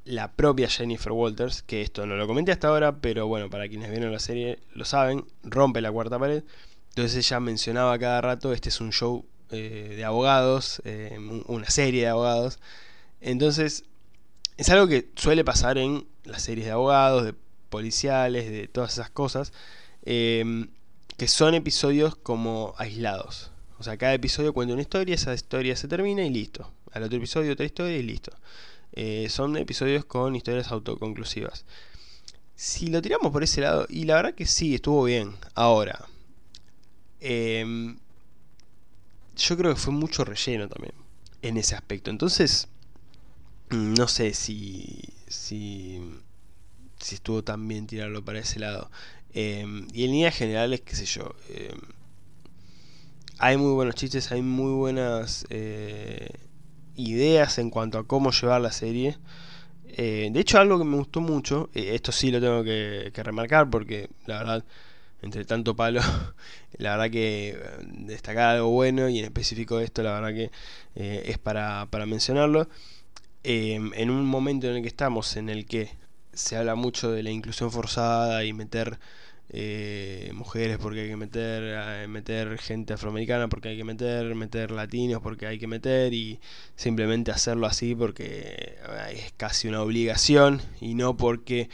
la 0.10 0.32
propia 0.32 0.68
Jennifer 0.68 1.12
Walters, 1.12 1.62
que 1.62 1.82
esto 1.82 2.06
no 2.06 2.16
lo 2.16 2.26
comenté 2.26 2.52
hasta 2.52 2.68
ahora, 2.68 2.98
pero 2.98 3.28
bueno, 3.28 3.50
para 3.50 3.70
quienes 3.70 3.92
vieron 3.92 4.12
la 4.12 4.20
serie 4.20 4.60
lo 4.74 4.84
saben, 4.84 5.26
rompe 5.44 5.82
la 5.82 5.92
cuarta 5.92 6.18
pared. 6.18 6.44
Entonces 6.90 7.16
ella 7.16 7.40
mencionaba 7.40 7.98
cada 8.00 8.20
rato, 8.20 8.52
este 8.52 8.70
es 8.70 8.82
un 8.82 8.92
show 8.92 9.26
eh, 9.52 9.94
de 9.96 10.04
abogados, 10.04 10.82
eh, 10.84 11.18
una 11.46 11.70
serie 11.70 12.02
de 12.02 12.08
abogados. 12.08 12.60
Entonces, 13.22 13.84
es 14.58 14.70
algo 14.70 14.88
que 14.88 15.12
suele 15.16 15.46
pasar 15.46 15.78
en 15.78 16.08
las 16.24 16.42
series 16.42 16.66
de 16.66 16.72
abogados, 16.72 17.24
de 17.26 17.36
policiales, 17.70 18.50
de 18.50 18.68
todas 18.68 18.94
esas 18.94 19.12
cosas, 19.12 19.54
eh, 20.04 20.68
que 21.18 21.28
son 21.28 21.54
episodios 21.54 22.16
como 22.16 22.74
aislados. 22.78 23.52
O 23.78 23.84
sea, 23.84 23.98
cada 23.98 24.14
episodio 24.14 24.54
cuenta 24.54 24.74
una 24.74 24.82
historia, 24.82 25.16
esa 25.16 25.34
historia 25.34 25.76
se 25.76 25.88
termina 25.88 26.24
y 26.26 26.32
listo. 26.32 26.72
Al 26.92 27.04
otro 27.04 27.18
episodio 27.18 27.54
otra 27.54 27.66
historia 27.66 27.98
y 27.98 28.04
listo. 28.04 28.32
Eh, 28.94 29.28
son 29.30 29.58
episodios 29.58 30.06
con 30.06 30.36
historias 30.36 30.72
autoconclusivas. 30.72 31.66
Si 32.56 32.88
lo 32.88 33.02
tiramos 33.02 33.32
por 33.32 33.44
ese 33.44 33.62
lado, 33.62 33.86
y 33.90 34.06
la 34.06 34.16
verdad 34.16 34.36
que 34.36 34.46
sí, 34.46 34.76
estuvo 34.76 35.04
bien. 35.04 35.36
Ahora, 35.56 36.06
eh, 37.22 37.96
yo 39.36 39.58
creo 39.58 39.74
que 39.74 39.80
fue 39.80 39.94
mucho 39.94 40.26
relleno 40.26 40.68
también 40.68 40.94
en 41.42 41.58
ese 41.58 41.76
aspecto. 41.76 42.10
Entonces, 42.10 42.68
mm, 43.70 43.94
no 43.94 44.08
sé 44.08 44.34
si, 44.34 45.02
si, 45.28 46.00
si 47.00 47.16
estuvo 47.16 47.44
tan 47.44 47.68
bien 47.68 47.88
tirarlo 47.88 48.24
para 48.24 48.40
ese 48.40 48.60
lado. 48.60 48.92
Eh, 49.34 49.66
y 49.94 50.06
en 50.06 50.12
líneas 50.12 50.36
generales, 50.36 50.82
qué 50.82 50.96
sé 50.96 51.06
yo. 51.06 51.36
Eh, 51.50 51.74
hay 53.38 53.58
muy 53.58 53.72
buenos 53.72 53.96
chistes, 53.96 54.32
hay 54.32 54.42
muy 54.42 54.74
buenas 54.74 55.46
eh, 55.50 56.30
ideas 57.00 57.58
en 57.60 57.70
cuanto 57.70 58.00
a 58.00 58.08
cómo 58.08 58.32
llevar 58.32 58.62
la 58.62 58.72
serie. 58.72 59.18
Eh, 59.88 60.30
de 60.32 60.40
hecho, 60.40 60.60
algo 60.60 60.78
que 60.78 60.86
me 60.86 60.98
gustó 60.98 61.22
mucho, 61.22 61.70
eh, 61.74 61.92
esto 61.96 62.12
sí 62.12 62.32
lo 62.32 62.40
tengo 62.42 62.64
que, 62.64 63.12
remarcar 63.16 63.70
porque 63.70 64.10
la 64.26 64.40
verdad, 64.40 64.66
entre 65.22 65.46
tanto 65.46 65.76
palo, 65.76 66.02
la 66.78 66.92
verdad 66.98 67.12
que 67.12 67.50
eh, 67.50 67.58
destacar 67.82 68.56
algo 68.56 68.70
bueno 68.70 69.10
y 69.10 69.20
en 69.20 69.26
específico 69.26 69.80
esto, 69.80 70.04
la 70.04 70.20
verdad 70.20 70.34
que 70.34 70.52
es 70.96 71.38
para, 71.38 71.88
para 71.90 72.06
mencionarlo. 72.06 72.68
Eh, 73.44 73.76
en 73.76 74.10
un 74.10 74.26
momento 74.26 74.68
en 74.68 74.78
el 74.78 74.82
que 74.82 74.90
estamos, 74.90 75.38
en 75.38 75.50
el 75.50 75.66
que 75.66 75.92
se 76.34 76.58
habla 76.58 76.76
mucho 76.76 77.12
de 77.12 77.24
la 77.24 77.32
inclusión 77.32 77.72
forzada 77.72 78.44
y 78.44 78.54
meter 78.54 79.00
eh, 79.52 80.32
mujeres 80.36 80.78
porque 80.78 81.02
hay 81.02 81.10
que 81.10 81.16
meter 81.16 81.64
eh, 81.66 82.08
meter 82.08 82.58
gente 82.60 82.94
afroamericana 82.94 83.48
porque 83.50 83.70
hay 83.70 83.78
que 83.78 83.84
meter 83.84 84.36
meter 84.36 84.70
latinos 84.70 85.22
porque 85.24 85.48
hay 85.48 85.58
que 85.58 85.66
meter 85.66 86.14
y 86.14 86.40
simplemente 86.76 87.32
hacerlo 87.32 87.66
así 87.66 87.96
porque 87.96 88.78
eh, 88.88 89.14
es 89.14 89.34
casi 89.38 89.68
una 89.68 89.82
obligación 89.82 90.62
y 90.80 90.94
no 90.94 91.18
porque 91.18 91.70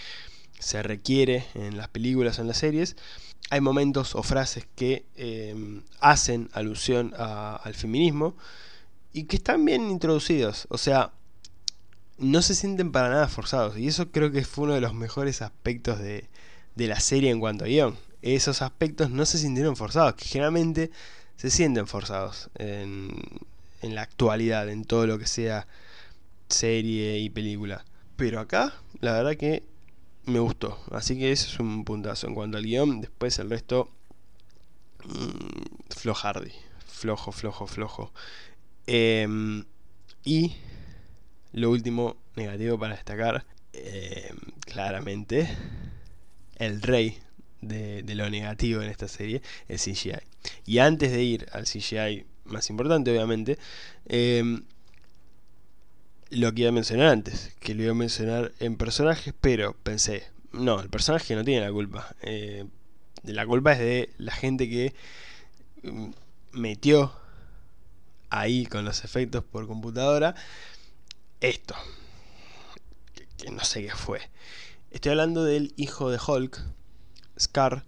se 0.57 0.83
requiere 0.83 1.45
en 1.53 1.75
las 1.77 1.89
películas 1.89 2.39
o 2.39 2.41
en 2.41 2.47
las 2.47 2.57
series. 2.57 2.95
Hay 3.49 3.61
momentos 3.61 4.15
o 4.15 4.23
frases 4.23 4.65
que 4.75 5.05
eh, 5.17 5.81
hacen 5.99 6.49
alusión 6.53 7.13
al 7.17 7.73
feminismo 7.75 8.37
y 9.11 9.25
que 9.25 9.35
están 9.35 9.63
bien 9.65 9.91
introducidos 9.91 10.67
o 10.69 10.77
sea 10.77 11.11
no 12.17 12.41
se 12.41 12.55
sienten 12.55 12.91
para 12.91 13.09
nada 13.09 13.27
forzados 13.27 13.77
y 13.77 13.87
eso 13.87 14.11
creo 14.11 14.31
que 14.31 14.45
fue 14.45 14.65
uno 14.65 14.73
de 14.73 14.81
los 14.81 14.93
mejores 14.93 15.41
aspectos 15.41 15.99
de, 15.99 16.29
de 16.75 16.87
la 16.87 16.99
serie 16.99 17.31
en 17.31 17.39
cuanto 17.39 17.65
a 17.65 17.67
guion. 17.67 17.97
Esos 18.21 18.61
aspectos 18.61 19.09
no 19.09 19.25
se 19.25 19.37
sintieron 19.37 19.75
forzados, 19.75 20.15
que 20.15 20.25
generalmente 20.25 20.91
se 21.37 21.49
sienten 21.49 21.87
forzados 21.87 22.49
en, 22.55 23.11
en 23.81 23.95
la 23.95 24.01
actualidad, 24.01 24.69
en 24.69 24.85
todo 24.85 25.07
lo 25.07 25.19
que 25.19 25.27
sea 25.27 25.67
serie 26.49 27.19
y 27.19 27.29
película. 27.29 27.85
Pero 28.15 28.39
acá, 28.39 28.73
la 28.99 29.13
verdad 29.13 29.35
que 29.35 29.63
me 30.25 30.39
gustó. 30.39 30.79
Así 30.91 31.17
que 31.17 31.31
eso 31.31 31.47
es 31.47 31.59
un 31.59 31.85
puntazo. 31.85 32.27
En 32.27 32.35
cuanto 32.35 32.57
al 32.57 32.63
guion, 32.63 33.01
después 33.01 33.37
el 33.39 33.49
resto. 33.49 33.89
Mmm, 35.03 35.95
flojardi. 35.95 36.51
Flojo, 36.87 37.31
flojo, 37.31 37.67
flojo. 37.67 38.13
Eh, 38.87 39.27
y 40.23 40.55
lo 41.51 41.69
último 41.69 42.17
negativo 42.35 42.79
para 42.79 42.95
destacar. 42.95 43.45
Eh, 43.73 44.33
claramente 44.61 45.49
el 46.57 46.81
rey 46.81 47.19
de, 47.61 48.03
lo 48.15 48.29
negativo 48.29 48.81
en 48.81 48.89
esta 48.89 49.07
serie, 49.07 49.41
el 49.67 49.79
CGI. 49.79 50.19
Y 50.65 50.79
antes 50.79 51.11
de 51.11 51.23
ir 51.23 51.47
al 51.51 51.65
CGI 51.65 52.25
más 52.45 52.69
importante, 52.69 53.11
obviamente, 53.11 53.57
eh, 54.07 54.61
lo 56.29 56.53
que 56.53 56.61
iba 56.61 56.69
a 56.69 56.73
mencionar 56.73 57.07
antes, 57.07 57.55
que 57.59 57.73
lo 57.73 57.83
iba 57.83 57.91
a 57.91 57.95
mencionar 57.95 58.51
en 58.59 58.77
personajes, 58.77 59.33
pero 59.41 59.75
pensé, 59.83 60.23
no, 60.51 60.79
el 60.79 60.89
personaje 60.89 61.35
no 61.35 61.43
tiene 61.43 61.61
la 61.61 61.71
culpa. 61.71 62.15
Eh, 62.21 62.65
la 63.23 63.45
culpa 63.45 63.73
es 63.73 63.79
de 63.79 64.09
la 64.17 64.33
gente 64.33 64.69
que 64.69 64.93
mm, 65.83 66.11
metió 66.53 67.13
ahí 68.29 68.65
con 68.65 68.85
los 68.85 69.03
efectos 69.03 69.43
por 69.43 69.67
computadora 69.67 70.35
esto. 71.41 71.75
Que 73.37 73.51
no 73.51 73.63
sé 73.63 73.83
qué 73.83 73.91
fue. 73.91 74.21
Estoy 74.95 75.09
hablando 75.09 75.43
del 75.43 75.73
hijo 75.75 76.09
de 76.09 76.17
Hulk, 76.25 76.57
Scar, 77.37 77.83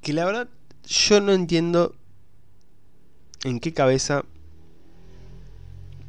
que 0.00 0.14
la 0.14 0.24
verdad 0.24 0.48
yo 0.82 1.20
no 1.20 1.32
entiendo 1.32 1.94
en 3.44 3.60
qué 3.60 3.74
cabeza 3.74 4.24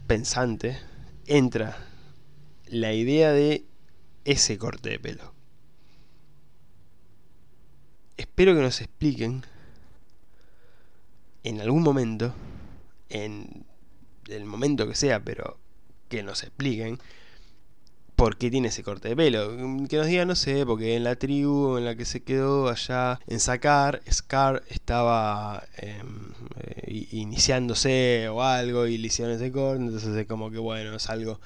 pensante 0.07 0.79
entra 1.25 1.77
la 2.67 2.93
idea 2.93 3.33
de 3.33 3.65
ese 4.23 4.57
corte 4.57 4.91
de 4.91 4.99
pelo. 4.99 5.33
Espero 8.15 8.55
que 8.55 8.61
nos 8.61 8.79
expliquen 8.79 9.45
en 11.43 11.59
algún 11.59 11.83
momento, 11.83 12.33
en 13.09 13.65
el 14.29 14.45
momento 14.45 14.87
que 14.87 14.95
sea, 14.95 15.21
pero 15.21 15.59
que 16.07 16.23
nos 16.23 16.43
expliquen 16.43 17.01
por 18.15 18.37
qué 18.37 18.51
tiene 18.51 18.67
ese 18.69 18.83
corte 18.83 19.09
de 19.09 19.15
pelo. 19.15 19.55
Que 19.87 19.97
nos 19.97 20.07
digan, 20.07 20.27
no 20.27 20.35
sé, 20.35 20.65
porque 20.65 20.95
en 20.95 21.03
la 21.03 21.15
tribu 21.15 21.77
en 21.77 21.85
la 21.85 21.95
que 21.95 22.05
se 22.05 22.23
quedó 22.23 22.69
allá 22.69 23.19
en 23.27 23.39
Sacar, 23.39 24.01
Scar 24.11 24.63
estaba 24.69 25.63
em, 25.77 26.31
eh, 26.59 27.07
iniciándose 27.11 28.27
o 28.29 28.43
algo 28.43 28.87
y 28.87 28.97
le 28.97 29.07
hicieron 29.07 29.33
ese 29.33 29.51
corte, 29.51 29.83
entonces 29.83 30.15
es 30.15 30.27
como 30.27 30.51
que 30.51 30.59
bueno, 30.59 30.95
es 30.95 31.09
algo 31.09 31.39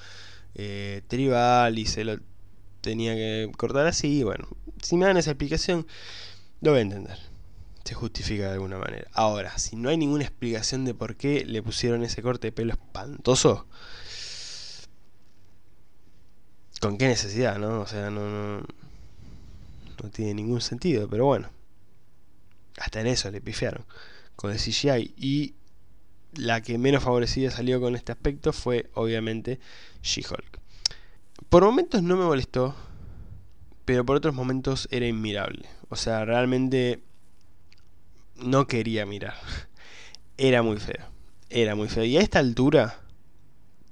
eh, 0.55 1.01
tribal 1.07 1.77
y 1.79 1.85
se 1.85 2.03
lo 2.03 2.17
tenía 2.81 3.15
que 3.15 3.51
cortar 3.57 3.87
así. 3.87 4.23
Bueno, 4.23 4.47
si 4.81 4.97
me 4.97 5.05
dan 5.05 5.17
esa 5.17 5.31
explicación, 5.31 5.87
lo 6.61 6.71
voy 6.71 6.79
a 6.79 6.83
entender. 6.83 7.17
Se 7.83 7.93
justifica 7.93 8.47
de 8.47 8.53
alguna 8.53 8.77
manera. 8.77 9.07
Ahora, 9.13 9.57
si 9.57 9.77
no 9.77 9.89
hay 9.89 9.97
ninguna 9.97 10.23
explicación 10.23 10.83
de 10.83 10.93
por 10.93 11.15
qué 11.15 11.45
le 11.45 11.63
pusieron 11.63 12.03
ese 12.03 12.21
corte 12.21 12.47
de 12.47 12.51
pelo 12.51 12.73
espantoso, 12.73 13.65
¿Con 16.79 16.97
qué 16.97 17.07
necesidad, 17.07 17.57
no? 17.57 17.81
O 17.81 17.87
sea, 17.87 18.09
no, 18.09 18.29
no, 18.29 18.63
no 20.03 20.09
tiene 20.09 20.33
ningún 20.33 20.61
sentido, 20.61 21.07
pero 21.09 21.25
bueno. 21.25 21.49
Hasta 22.77 23.01
en 23.01 23.07
eso 23.07 23.31
le 23.31 23.41
pifiaron 23.41 23.85
con 24.35 24.51
el 24.51 24.57
CGI. 24.57 25.13
Y 25.17 25.55
la 26.33 26.61
que 26.61 26.77
menos 26.77 27.03
favorecida 27.03 27.51
salió 27.51 27.81
con 27.81 27.95
este 27.95 28.11
aspecto 28.11 28.53
fue 28.53 28.89
obviamente 28.93 29.59
She-Hulk. 30.03 30.59
Por 31.49 31.63
momentos 31.63 32.03
no 32.03 32.15
me 32.15 32.25
molestó, 32.25 32.75
pero 33.85 34.05
por 34.05 34.17
otros 34.17 34.35
momentos 34.35 34.87
era 34.91 35.07
inmirable. 35.07 35.67
O 35.89 35.95
sea, 35.95 36.25
realmente 36.25 37.01
no 38.35 38.67
quería 38.67 39.05
mirar. 39.05 39.35
Era 40.37 40.61
muy 40.61 40.77
feo. 40.77 41.03
Era 41.49 41.73
muy 41.73 41.87
feo. 41.87 42.03
Y 42.03 42.17
a 42.17 42.21
esta 42.21 42.37
altura, 42.37 42.99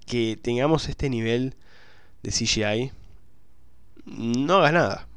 que 0.05 0.37
tengamos 0.39 0.89
este 0.89 1.09
nivel 1.09 1.55
de 2.25 2.31
CGI, 2.31 2.91
no 4.05 4.55
hagas 4.57 4.73
nada. 4.73 5.07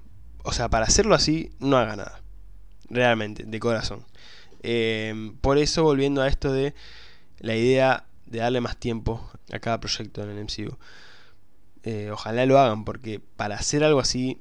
O 0.44 0.52
sea, 0.52 0.68
para 0.68 0.86
hacerlo 0.86 1.14
así, 1.14 1.50
no 1.58 1.78
hagas 1.78 1.96
nada. 1.96 2.20
Realmente, 2.90 3.44
de 3.44 3.60
corazón. 3.60 4.04
Eh, 4.62 5.32
por 5.40 5.58
eso, 5.58 5.82
volviendo 5.82 6.20
a 6.20 6.28
esto 6.28 6.52
de 6.52 6.74
la 7.38 7.56
idea 7.56 8.04
de 8.26 8.40
darle 8.40 8.60
más 8.60 8.76
tiempo 8.76 9.30
a 9.50 9.58
cada 9.58 9.80
proyecto 9.80 10.22
en 10.22 10.30
el 10.30 10.44
MCU. 10.44 10.76
Eh, 11.82 12.10
ojalá 12.12 12.44
lo 12.44 12.58
hagan, 12.58 12.84
porque 12.84 13.20
para 13.20 13.56
hacer 13.56 13.84
algo 13.84 14.00
así, 14.00 14.40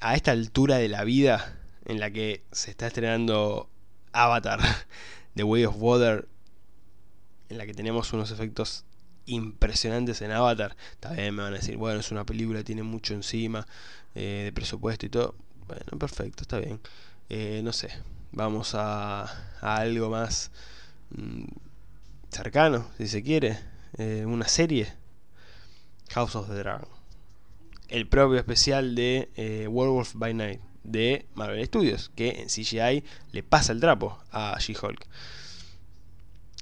a 0.00 0.14
esta 0.14 0.30
altura 0.30 0.78
de 0.78 0.88
la 0.88 1.04
vida 1.04 1.58
en 1.84 2.00
la 2.00 2.10
que 2.10 2.44
se 2.52 2.70
está 2.70 2.86
estrenando 2.86 3.68
Avatar, 4.12 4.60
The 5.34 5.42
Way 5.42 5.66
of 5.66 5.76
Water, 5.78 6.28
en 7.50 7.58
la 7.58 7.66
que 7.66 7.74
tenemos 7.74 8.12
unos 8.14 8.30
efectos 8.30 8.84
impresionantes 9.26 10.22
en 10.22 10.30
Avatar. 10.32 10.76
También 11.00 11.34
me 11.34 11.42
van 11.42 11.54
a 11.54 11.56
decir, 11.56 11.76
bueno, 11.76 12.00
es 12.00 12.10
una 12.10 12.24
película, 12.24 12.62
tiene 12.62 12.82
mucho 12.82 13.14
encima 13.14 13.66
eh, 14.14 14.42
de 14.44 14.52
presupuesto 14.52 15.06
y 15.06 15.08
todo. 15.08 15.34
Bueno, 15.66 15.98
perfecto, 15.98 16.42
está 16.42 16.58
bien. 16.58 16.80
Eh, 17.28 17.60
no 17.62 17.72
sé, 17.72 17.90
vamos 18.32 18.74
a, 18.74 19.24
algo 19.60 20.10
más 20.10 20.50
mm, 21.10 21.44
cercano, 22.30 22.86
si 22.98 23.06
se 23.06 23.22
quiere. 23.22 23.58
Eh, 23.98 24.24
una 24.26 24.48
serie. 24.48 24.92
House 26.10 26.34
of 26.34 26.48
the 26.48 26.54
Dragon. 26.54 26.88
El 27.88 28.06
propio 28.06 28.38
especial 28.38 28.94
de 28.94 29.28
Werewolf 29.68 30.14
by 30.14 30.34
Night 30.34 30.60
de 30.84 31.26
Marvel 31.34 31.64
Studios, 31.66 32.10
que 32.14 32.42
en 32.42 32.48
CGI 32.48 33.04
le 33.32 33.42
pasa 33.42 33.72
el 33.72 33.80
trapo 33.80 34.18
a 34.30 34.56
She-Hulk 34.58 35.06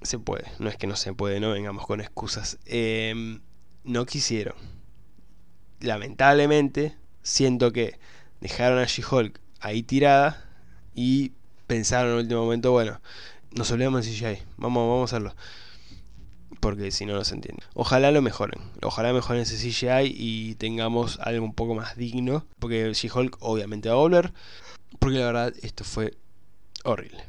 se 0.02 0.18
puede, 0.18 0.44
no 0.58 0.68
es 0.68 0.76
que 0.76 0.86
no 0.86 0.96
se 0.96 1.12
puede, 1.12 1.40
no 1.40 1.50
vengamos 1.50 1.86
con 1.86 2.00
excusas. 2.00 2.58
Em, 2.66 3.40
no 3.84 4.06
quisieron. 4.06 4.54
Lamentablemente, 5.80 6.96
siento 7.22 7.72
que 7.72 7.98
dejaron 8.40 8.78
a 8.78 8.84
She-Hulk 8.84 9.40
ahí 9.60 9.82
tirada 9.82 10.44
y 10.94 11.32
pensaron 11.66 12.12
en 12.12 12.16
el 12.16 12.22
último 12.24 12.42
momento, 12.42 12.72
bueno, 12.72 13.00
nos 13.50 13.70
olvidamos 13.70 14.04
de 14.04 14.12
CGI, 14.12 14.42
vamos, 14.56 14.88
vamos 14.88 15.12
a 15.12 15.16
hacerlo. 15.16 15.34
Porque 16.60 16.90
si 16.90 17.06
no, 17.06 17.14
no 17.14 17.24
se 17.24 17.34
entiende. 17.34 17.62
Ojalá 17.74 18.10
lo 18.10 18.20
mejoren. 18.20 18.60
Ojalá 18.82 19.12
mejoren 19.12 19.42
ese 19.42 19.56
CGI 19.56 20.12
y 20.16 20.54
tengamos 20.56 21.20
algo 21.20 21.44
un 21.44 21.54
poco 21.54 21.74
más 21.74 21.96
digno. 21.96 22.46
Porque 22.58 22.92
She-Hulk 22.94 23.36
obviamente 23.40 23.88
va 23.88 23.94
a 23.94 23.98
volver. 23.98 24.32
Porque 24.98 25.18
la 25.18 25.26
verdad, 25.26 25.54
esto 25.62 25.84
fue 25.84 26.16
horrible. 26.82 27.22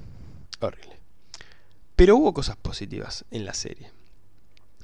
Horrible. 0.61 0.98
Pero 1.99 2.15
hubo 2.15 2.33
cosas 2.33 2.55
positivas 2.55 3.25
en 3.29 3.43
la 3.43 3.53
serie. 3.53 3.91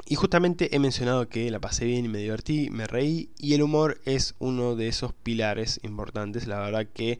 Y 0.05 0.15
justamente 0.15 0.75
he 0.75 0.79
mencionado 0.79 1.29
que 1.29 1.49
la 1.49 1.61
pasé 1.61 1.85
bien 1.85 2.03
y 2.03 2.09
me 2.09 2.17
divertí, 2.17 2.69
me 2.69 2.87
reí 2.87 3.29
y 3.39 3.53
el 3.53 3.61
humor 3.61 4.01
es 4.03 4.35
uno 4.37 4.75
de 4.75 4.89
esos 4.89 5.13
pilares 5.13 5.79
importantes. 5.83 6.45
La 6.45 6.59
verdad 6.59 6.85
que 6.93 7.19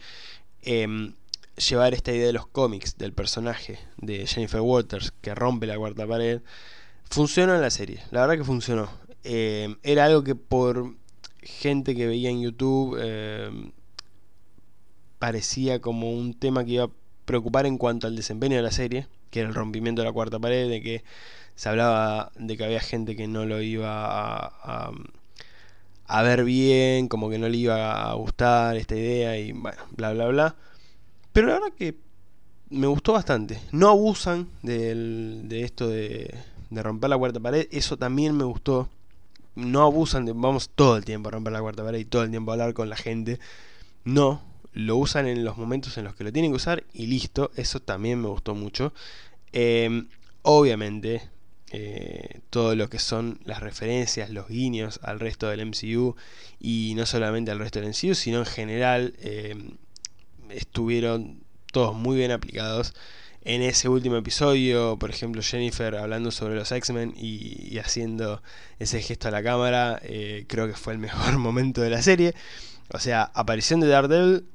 em, 0.63 1.13
llevar 1.69 1.93
esta 1.93 2.11
idea 2.11 2.25
de 2.25 2.33
los 2.33 2.45
cómics 2.45 2.97
del 2.97 3.13
personaje 3.13 3.79
de 3.95 4.27
Jennifer 4.27 4.59
Walters 4.59 5.13
que 5.21 5.33
rompe 5.33 5.65
la 5.65 5.77
cuarta 5.77 6.05
pared 6.05 6.41
funcionó 7.09 7.55
en 7.55 7.61
la 7.61 7.69
serie. 7.69 8.01
La 8.11 8.19
verdad 8.19 8.35
que 8.35 8.43
funcionó. 8.43 8.89
Em, 9.23 9.77
era 9.81 10.03
algo 10.03 10.25
que 10.25 10.35
por 10.35 10.93
gente 11.41 11.95
que 11.95 12.05
veía 12.05 12.31
en 12.31 12.41
YouTube 12.41 12.99
em, 13.01 13.71
parecía 15.19 15.79
como 15.79 16.11
un 16.11 16.33
tema 16.33 16.65
que 16.65 16.71
iba 16.71 16.83
a 16.83 16.91
preocupar 17.23 17.65
en 17.65 17.77
cuanto 17.77 18.07
al 18.07 18.17
desempeño 18.17 18.57
de 18.57 18.61
la 18.61 18.71
serie 18.71 19.07
que 19.35 19.41
era 19.41 19.49
el 19.49 19.55
rompimiento 19.55 20.01
de 20.01 20.07
la 20.07 20.13
cuarta 20.13 20.39
pared, 20.39 20.69
de 20.69 20.81
que 20.81 21.03
se 21.55 21.67
hablaba 21.67 22.31
de 22.37 22.55
que 22.55 22.63
había 22.63 22.79
gente 22.79 23.17
que 23.17 23.27
no 23.27 23.45
lo 23.45 23.61
iba 23.61 24.45
a, 26.07 26.23
ver 26.23 26.45
bien, 26.45 27.09
como 27.09 27.29
que 27.29 27.37
no 27.37 27.49
le 27.49 27.57
iba 27.57 28.09
a 28.09 28.13
gustar 28.13 28.77
esta 28.77 28.95
idea 28.95 29.37
y 29.37 29.51
bueno, 29.51 29.77
bla, 29.91 30.13
bla, 30.13 30.27
bla. 30.27 30.55
Pero 31.33 31.47
la 31.47 31.55
verdad 31.55 31.73
que 31.77 31.97
me 32.69 32.87
gustó 32.87 33.11
bastante. 33.11 33.59
No 33.73 33.89
abusan 33.89 34.47
de 34.61 35.63
esto 35.65 35.89
de 35.89 36.33
romper 36.71 37.09
la 37.09 37.17
cuarta 37.17 37.41
pared, 37.41 37.67
eso 37.71 37.97
también 37.97 38.37
me 38.37 38.45
gustó. 38.45 38.87
No 39.55 39.81
abusan 39.81 40.23
de, 40.23 40.31
vamos 40.31 40.69
todo 40.69 40.95
el 40.95 41.03
tiempo 41.03 41.27
a 41.27 41.33
romper 41.33 41.51
la 41.51 41.61
cuarta 41.61 41.83
pared 41.83 41.99
y 41.99 42.05
todo 42.05 42.23
el 42.23 42.29
tiempo 42.31 42.51
a 42.51 42.53
hablar 42.53 42.73
con 42.73 42.89
la 42.89 42.95
gente. 42.95 43.37
No, 44.05 44.41
lo 44.75 44.97
usan 44.97 45.25
en 45.27 45.45
los 45.45 45.57
momentos 45.57 45.97
en 45.97 46.03
los 46.03 46.15
que 46.15 46.25
lo 46.25 46.33
tienen 46.33 46.51
que 46.51 46.57
usar 46.57 46.83
y 46.93 47.07
listo, 47.07 47.51
eso 47.55 47.79
también 47.79 48.21
me 48.21 48.27
gustó 48.27 48.55
mucho. 48.55 48.93
Em, 49.53 50.09
obviamente, 50.41 51.21
eh, 51.71 52.41
todo 52.49 52.75
lo 52.75 52.89
que 52.89 52.99
son 52.99 53.39
las 53.45 53.61
referencias, 53.61 54.29
los 54.29 54.49
guiños 54.49 54.99
al 55.01 55.19
resto 55.21 55.47
del 55.47 55.61
MCU 55.61 56.15
y 56.59 56.93
no 56.97 57.05
solamente 57.05 57.51
al 57.51 57.59
resto 57.59 57.79
del 57.79 57.89
MCU, 57.89 58.15
sino 58.15 58.39
en 58.39 58.45
general 58.45 59.13
em, 59.21 59.77
estuvieron 60.49 61.43
todos 61.71 61.95
muy 61.95 62.17
bien 62.17 62.31
aplicados. 62.31 62.93
En 63.43 63.61
ese 63.61 63.87
último 63.89 64.17
episodio, 64.17 64.97
por 64.99 65.09
ejemplo, 65.09 65.41
Jennifer 65.41 65.95
hablando 65.95 66.31
sobre 66.31 66.55
los 66.55 66.71
X-Men 66.71 67.13
y, 67.15 67.77
haciendo 67.77 68.41
ese 68.79 69.01
gesto 69.01 69.27
a 69.29 69.31
la 69.31 69.43
cámara, 69.43 69.99
eh, 70.03 70.45
creo 70.49 70.67
que 70.67 70.73
fue 70.73 70.93
el 70.93 70.99
mejor 70.99 71.37
momento 71.37 71.81
de 71.81 71.91
la 71.91 72.01
serie. 72.01 72.33
O 72.89 72.99
sea, 72.99 73.23
aparición 73.33 73.79
de 73.79 73.87
Daredevil 73.87 74.45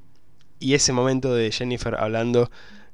y 0.61 0.75
ese 0.75 0.93
momento 0.93 1.35
de 1.35 1.51
Jennifer 1.51 1.97
hablando 1.97 2.51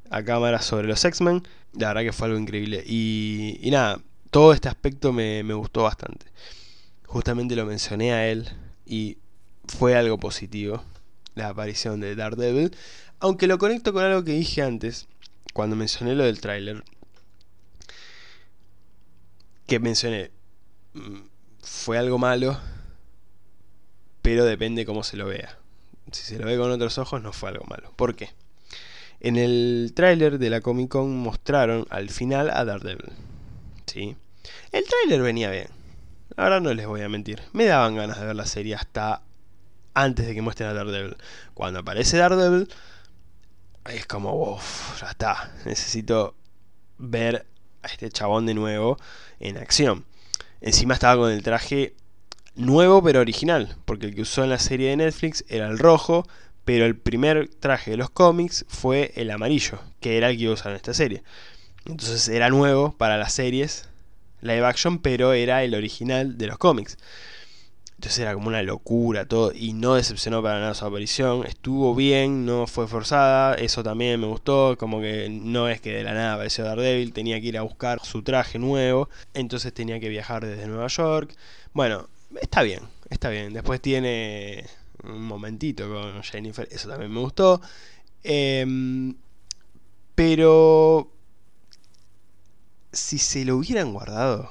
a 0.08 0.22
cámara 0.22 0.62
sobre 0.62 0.86
los 0.86 1.04
X-Men, 1.04 1.46
la 1.74 1.88
verdad 1.88 2.02
que 2.02 2.12
fue 2.12 2.28
algo 2.28 2.38
increíble. 2.38 2.82
Y, 2.86 3.58
nada, 3.70 4.00
todo 4.30 4.52
este 4.52 4.68
aspecto 4.68 5.12
me, 5.12 5.42
me 5.42 5.52
gustó 5.52 5.82
bastante. 5.82 6.26
Justamente 7.06 7.56
lo 7.56 7.66
mencioné 7.66 8.12
a 8.12 8.28
él 8.28 8.48
y 8.86 9.18
fue 9.66 9.96
algo 9.96 10.18
positivo 10.18 10.82
la 11.34 11.48
aparición 11.48 12.00
de 12.00 12.14
Daredevil. 12.14 12.74
Aunque 13.18 13.48
lo 13.48 13.58
conecto 13.58 13.92
con 13.92 14.04
algo 14.04 14.24
que 14.24 14.32
dije 14.32 14.62
antes, 14.62 15.08
cuando 15.52 15.74
mencioné 15.74 16.14
lo 16.14 16.24
del 16.24 16.40
tráiler. 16.40 16.84
Que 19.66 19.80
mencioné, 19.80 20.30
mm, 20.94 21.18
fue 21.60 21.98
algo 21.98 22.18
malo, 22.18 22.60
pero 24.22 24.44
depende 24.44 24.86
cómo 24.86 25.02
se 25.02 25.16
lo 25.16 25.26
vea 25.26 25.58
si 26.12 26.22
se 26.22 26.38
lo 26.38 26.46
ve 26.46 26.56
con 26.56 26.70
otros 26.70 26.98
ojos, 26.98 27.22
no 27.22 27.32
fue 27.32 27.50
algo 27.50 27.64
malo. 27.64 27.92
¿Por 27.96 28.14
qué? 28.14 28.30
En 29.20 29.36
el 29.36 29.92
tráiler 29.94 30.38
de 30.38 30.50
la 30.50 30.60
Comic 30.60 30.90
Con 30.90 31.16
mostraron 31.16 31.86
al 31.90 32.10
final 32.10 32.50
a 32.50 32.64
Daredevil. 32.64 33.12
¿Sí? 33.86 34.16
El 34.72 34.84
tráiler 34.84 35.22
venía 35.22 35.50
bien. 35.50 35.68
Ahora 36.36 36.60
no 36.60 36.72
les 36.74 36.86
voy 36.86 37.00
a 37.02 37.08
mentir. 37.08 37.42
Me 37.52 37.64
daban 37.64 37.96
ganas 37.96 38.20
de 38.20 38.26
ver 38.26 38.36
la 38.36 38.46
serie 38.46 38.74
hasta 38.74 39.22
antes 39.94 40.26
de 40.26 40.34
que 40.34 40.42
muestren 40.42 40.68
a 40.68 40.74
Daredevil. 40.74 41.16
Cuando 41.54 41.80
aparece 41.80 42.18
Daredevil, 42.18 42.68
es 43.86 44.06
como, 44.06 44.34
uff, 44.34 45.00
ya 45.00 45.08
está. 45.08 45.54
Necesito 45.64 46.34
ver 46.98 47.46
a 47.82 47.88
este 47.88 48.10
chabón 48.10 48.46
de 48.46 48.54
nuevo 48.54 48.98
en 49.40 49.56
acción. 49.56 50.04
Encima 50.60 50.94
estaba 50.94 51.22
con 51.22 51.30
el 51.30 51.42
traje 51.42 51.94
nuevo 52.56 53.02
pero 53.02 53.20
original, 53.20 53.76
porque 53.84 54.06
el 54.06 54.14
que 54.14 54.22
usó 54.22 54.44
en 54.44 54.50
la 54.50 54.58
serie 54.58 54.90
de 54.90 54.96
Netflix 54.96 55.44
era 55.48 55.68
el 55.68 55.78
rojo, 55.78 56.26
pero 56.64 56.84
el 56.84 56.96
primer 56.96 57.48
traje 57.48 57.92
de 57.92 57.96
los 57.96 58.10
cómics 58.10 58.64
fue 58.68 59.12
el 59.14 59.30
amarillo, 59.30 59.78
que 60.00 60.16
era 60.16 60.30
el 60.30 60.36
que 60.36 60.44
iba 60.44 60.50
a 60.52 60.54
usar 60.54 60.72
en 60.72 60.76
esta 60.76 60.94
serie. 60.94 61.22
Entonces 61.84 62.28
era 62.28 62.50
nuevo 62.50 62.92
para 62.92 63.16
las 63.16 63.32
series 63.32 63.88
live 64.40 64.64
action, 64.64 64.98
pero 64.98 65.32
era 65.32 65.62
el 65.62 65.74
original 65.74 66.38
de 66.38 66.46
los 66.46 66.58
cómics. 66.58 66.98
Entonces 67.96 68.18
era 68.18 68.34
como 68.34 68.48
una 68.48 68.62
locura 68.62 69.24
todo 69.24 69.52
y 69.54 69.72
no 69.72 69.94
decepcionó 69.94 70.42
para 70.42 70.60
nada 70.60 70.74
su 70.74 70.84
aparición. 70.84 71.46
Estuvo 71.46 71.94
bien, 71.94 72.44
no 72.44 72.66
fue 72.66 72.86
forzada, 72.86 73.54
eso 73.54 73.82
también 73.82 74.20
me 74.20 74.26
gustó. 74.26 74.76
Como 74.78 75.00
que 75.00 75.28
no 75.30 75.68
es 75.68 75.80
que 75.80 75.94
de 75.94 76.04
la 76.04 76.12
nada 76.12 76.34
apareció 76.34 76.64
Daredevil, 76.64 77.14
tenía 77.14 77.40
que 77.40 77.46
ir 77.46 77.58
a 77.58 77.62
buscar 77.62 78.04
su 78.04 78.22
traje 78.22 78.58
nuevo, 78.58 79.08
entonces 79.32 79.72
tenía 79.72 79.98
que 79.98 80.10
viajar 80.10 80.44
desde 80.44 80.66
Nueva 80.66 80.88
York. 80.88 81.34
Bueno, 81.72 82.08
está 82.40 82.62
bien, 82.62 82.80
está 83.10 83.28
bien. 83.28 83.52
Después 83.52 83.80
tiene 83.80 84.66
un 85.04 85.22
momentito 85.22 85.88
con 85.88 86.22
Jennifer, 86.22 86.68
eso 86.70 86.88
también 86.88 87.12
me 87.12 87.20
gustó. 87.20 87.60
Em, 88.22 89.14
pero 90.14 91.12
si 92.92 93.18
se 93.18 93.44
lo 93.44 93.56
hubieran 93.56 93.92
guardado, 93.92 94.50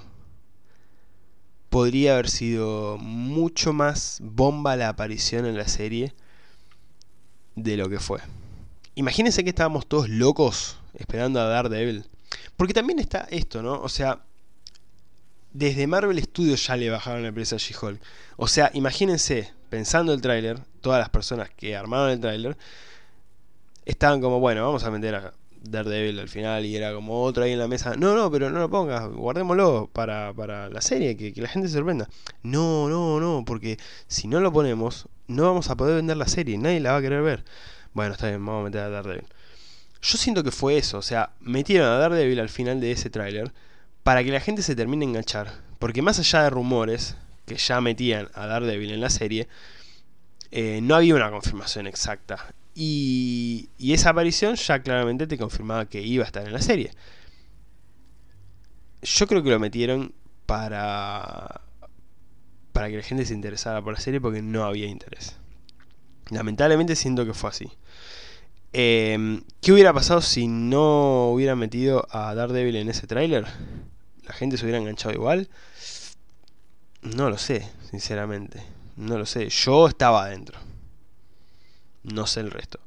podría 1.70 2.14
haber 2.14 2.30
sido 2.30 2.98
mucho 2.98 3.74
más 3.74 4.20
bomba 4.22 4.76
la 4.76 4.90
aparición 4.90 5.46
en 5.46 5.58
la 5.58 5.68
serie 5.68 6.14
de 7.56 7.78
lo 7.78 7.90
que 7.90 8.00
fue. 8.00 8.22
Imagínense 8.96 9.44
que 9.44 9.50
estábamos 9.50 9.88
todos 9.88 10.08
locos 10.08 10.78
esperando 10.94 11.40
a 11.42 11.46
Daredevil. 11.46 12.06
Porque 12.56 12.74
también 12.74 13.00
está 13.00 13.28
esto, 13.30 13.62
¿no? 13.62 13.82
O 13.82 13.90
sea, 13.90 14.22
desde 15.56 15.88
Marvel 15.88 16.22
Studios 16.22 16.68
ya 16.68 16.76
le 16.76 16.90
bajaron 16.90 17.24
el 17.24 17.34
precio 17.34 17.56
a 17.56 17.60
She-Hulk. 17.60 18.02
O 18.36 18.48
sea, 18.48 18.72
imagínense, 18.74 19.54
pensando 19.70 20.14
el 20.14 20.20
tráiler, 20.20 20.60
todas 20.82 21.00
las 21.00 21.10
personas 21.10 21.50
que 21.50 21.78
armaron 21.78 22.10
el 22.10 22.20
tráiler, 22.20 22.58
estaban 23.86 24.20
como, 24.20 24.42
bueno, 24.42 24.66
vamos 24.66 24.84
a 24.84 24.92
meter 24.92 25.16
a 25.16 25.34
Daredevil 25.62 26.20
al 26.20 26.28
final 26.28 26.66
y 26.66 26.76
era 26.76 26.94
como 26.94 27.24
otro 27.24 27.46
ahí 27.46 27.54
en 27.54 27.60
la 27.60 27.70
mesa. 27.70 27.96
No, 27.96 28.16
no, 28.16 28.30
pero 28.30 28.50
no 28.50 28.60
lo 28.60 28.70
pongas, 28.70 29.10
guardémoslo 29.10 29.90
para, 29.94 30.34
para 30.34 30.70
la 30.70 30.82
serie, 30.82 31.16
que, 31.16 31.34
la 31.42 31.48
gente 31.48 31.70
se 31.70 31.76
sorprenda. 31.76 32.10
No, 32.44 32.90
no, 32.90 33.22
no, 33.22 33.46
porque 33.46 33.78
si 34.10 34.28
no 34.28 34.42
lo 34.42 34.52
ponemos, 34.52 35.08
no 35.28 35.44
vamos 35.44 35.70
a 35.70 35.78
poder 35.78 35.96
vender 35.96 36.18
la 36.18 36.28
serie, 36.28 36.58
nadie 36.58 36.82
la 36.82 36.92
va 36.92 36.98
a 36.98 37.02
querer 37.02 37.22
ver. 37.22 37.46
Bueno, 37.94 38.12
está 38.12 38.28
bien, 38.28 38.46
vamos 38.46 38.60
a 38.62 38.66
meter 38.66 38.82
a 38.82 38.90
Daredevil. 38.90 39.28
Yo 40.02 40.18
siento 40.18 40.44
que 40.44 40.52
fue 40.52 40.78
eso, 40.78 40.98
o 40.98 41.02
sea, 41.02 41.30
metieron 41.40 41.88
a 41.88 41.98
Daredevil 41.98 42.42
al 42.42 42.50
final 42.50 42.82
de 42.82 42.92
ese 42.92 43.10
tráiler 43.10 43.54
para 44.06 44.24
que 44.24 44.30
la 44.30 44.40
gente 44.40 44.62
se 44.62 44.76
termine 44.76 45.04
de 45.04 45.10
enganchar. 45.10 45.52
Porque 45.80 46.04
más 46.04 46.20
allá 46.20 46.44
de 46.44 46.52
rumores 46.52 47.18
que 47.48 47.56
ya 47.56 47.82
metían 47.82 48.30
a 48.36 48.46
Daredevil 48.46 48.92
en 48.92 49.02
la 49.02 49.10
serie, 49.10 49.48
eh, 50.52 50.80
no 50.84 50.94
había 50.94 51.16
una 51.16 51.32
confirmación 51.32 51.88
exacta. 51.88 52.54
Y, 52.76 53.70
esa 53.80 54.12
aparición 54.12 54.58
ya 54.58 54.84
claramente 54.84 55.26
te 55.26 55.40
confirmaba 55.40 55.88
que 55.88 56.04
iba 56.04 56.24
a 56.24 56.28
estar 56.28 56.46
en 56.46 56.54
la 56.54 56.62
serie. 56.62 56.92
Yo 59.02 59.26
creo 59.26 59.42
que 59.42 59.50
lo 59.50 59.60
metieron 59.60 60.14
para 60.46 61.62
para 62.74 62.90
que 62.90 62.98
la 62.98 63.04
gente 63.04 63.26
se 63.26 63.34
interesara 63.34 63.82
por 63.82 63.94
la 63.94 64.00
serie 64.00 64.22
porque 64.22 64.44
no 64.44 64.66
había 64.66 64.86
interés. 64.86 65.38
Lamentablemente 66.30 66.96
siento 66.96 67.26
que 67.26 67.34
fue 67.34 67.50
así. 67.50 67.72
Em, 68.72 69.42
¿Qué 69.62 69.74
hubiera 69.74 69.94
pasado 69.94 70.22
si 70.22 70.48
no 70.48 71.32
hubieran 71.32 71.58
metido 71.58 72.08
a 72.12 72.36
Daredevil 72.36 72.76
en 72.76 72.90
ese 72.90 73.08
tráiler? 73.08 73.48
¿La 74.26 74.34
gente 74.34 74.58
se 74.58 74.66
hubiera 74.66 74.80
enganchado 74.80 75.14
igual? 75.14 75.50
No 77.02 77.30
lo 77.30 77.38
sé, 77.38 77.70
sinceramente. 77.90 78.64
No 78.96 79.18
lo 79.18 79.26
sé. 79.26 79.50
Yo 79.50 79.88
estaba 79.88 80.26
adentro. 80.26 80.58
No 82.04 82.26
sé 82.28 82.40
el 82.40 82.52
resto. 82.52 82.80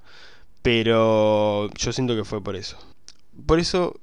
Pero 0.63 1.71
yo 1.75 1.93
siento 1.93 2.17
que 2.17 2.25
fue 2.25 2.43
por 2.43 2.57
eso. 2.57 2.79
Por 3.47 3.61
eso 3.61 4.01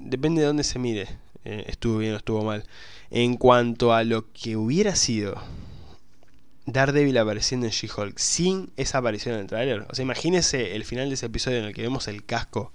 depende 0.00 0.40
de 0.40 0.48
dónde 0.48 0.64
se 0.64 0.78
mire. 0.78 1.08
Eh, 1.44 1.64
estuvo 1.68 1.98
bien 1.98 2.14
o 2.14 2.16
estuvo 2.16 2.42
mal. 2.42 2.64
En 3.10 3.36
cuanto 3.36 3.92
a 3.92 4.04
lo 4.04 4.32
que 4.32 4.56
hubiera 4.56 4.96
sido 4.96 5.40
Daredevil 6.66 7.18
apareciendo 7.18 7.66
en 7.66 7.72
She-Hulk 7.72 8.18
sin 8.18 8.72
esa 8.76 8.98
aparición 8.98 9.34
en 9.34 9.54
el. 9.54 9.82
O 9.88 9.94
sea, 9.94 10.02
imagínese 10.02 10.76
el 10.76 10.84
final 10.84 11.08
de 11.08 11.14
ese 11.14 11.26
episodio 11.26 11.58
en 11.58 11.64
el 11.64 11.74
que 11.74 11.82
vemos 11.82 12.08
el 12.08 12.24
casco. 12.24 12.72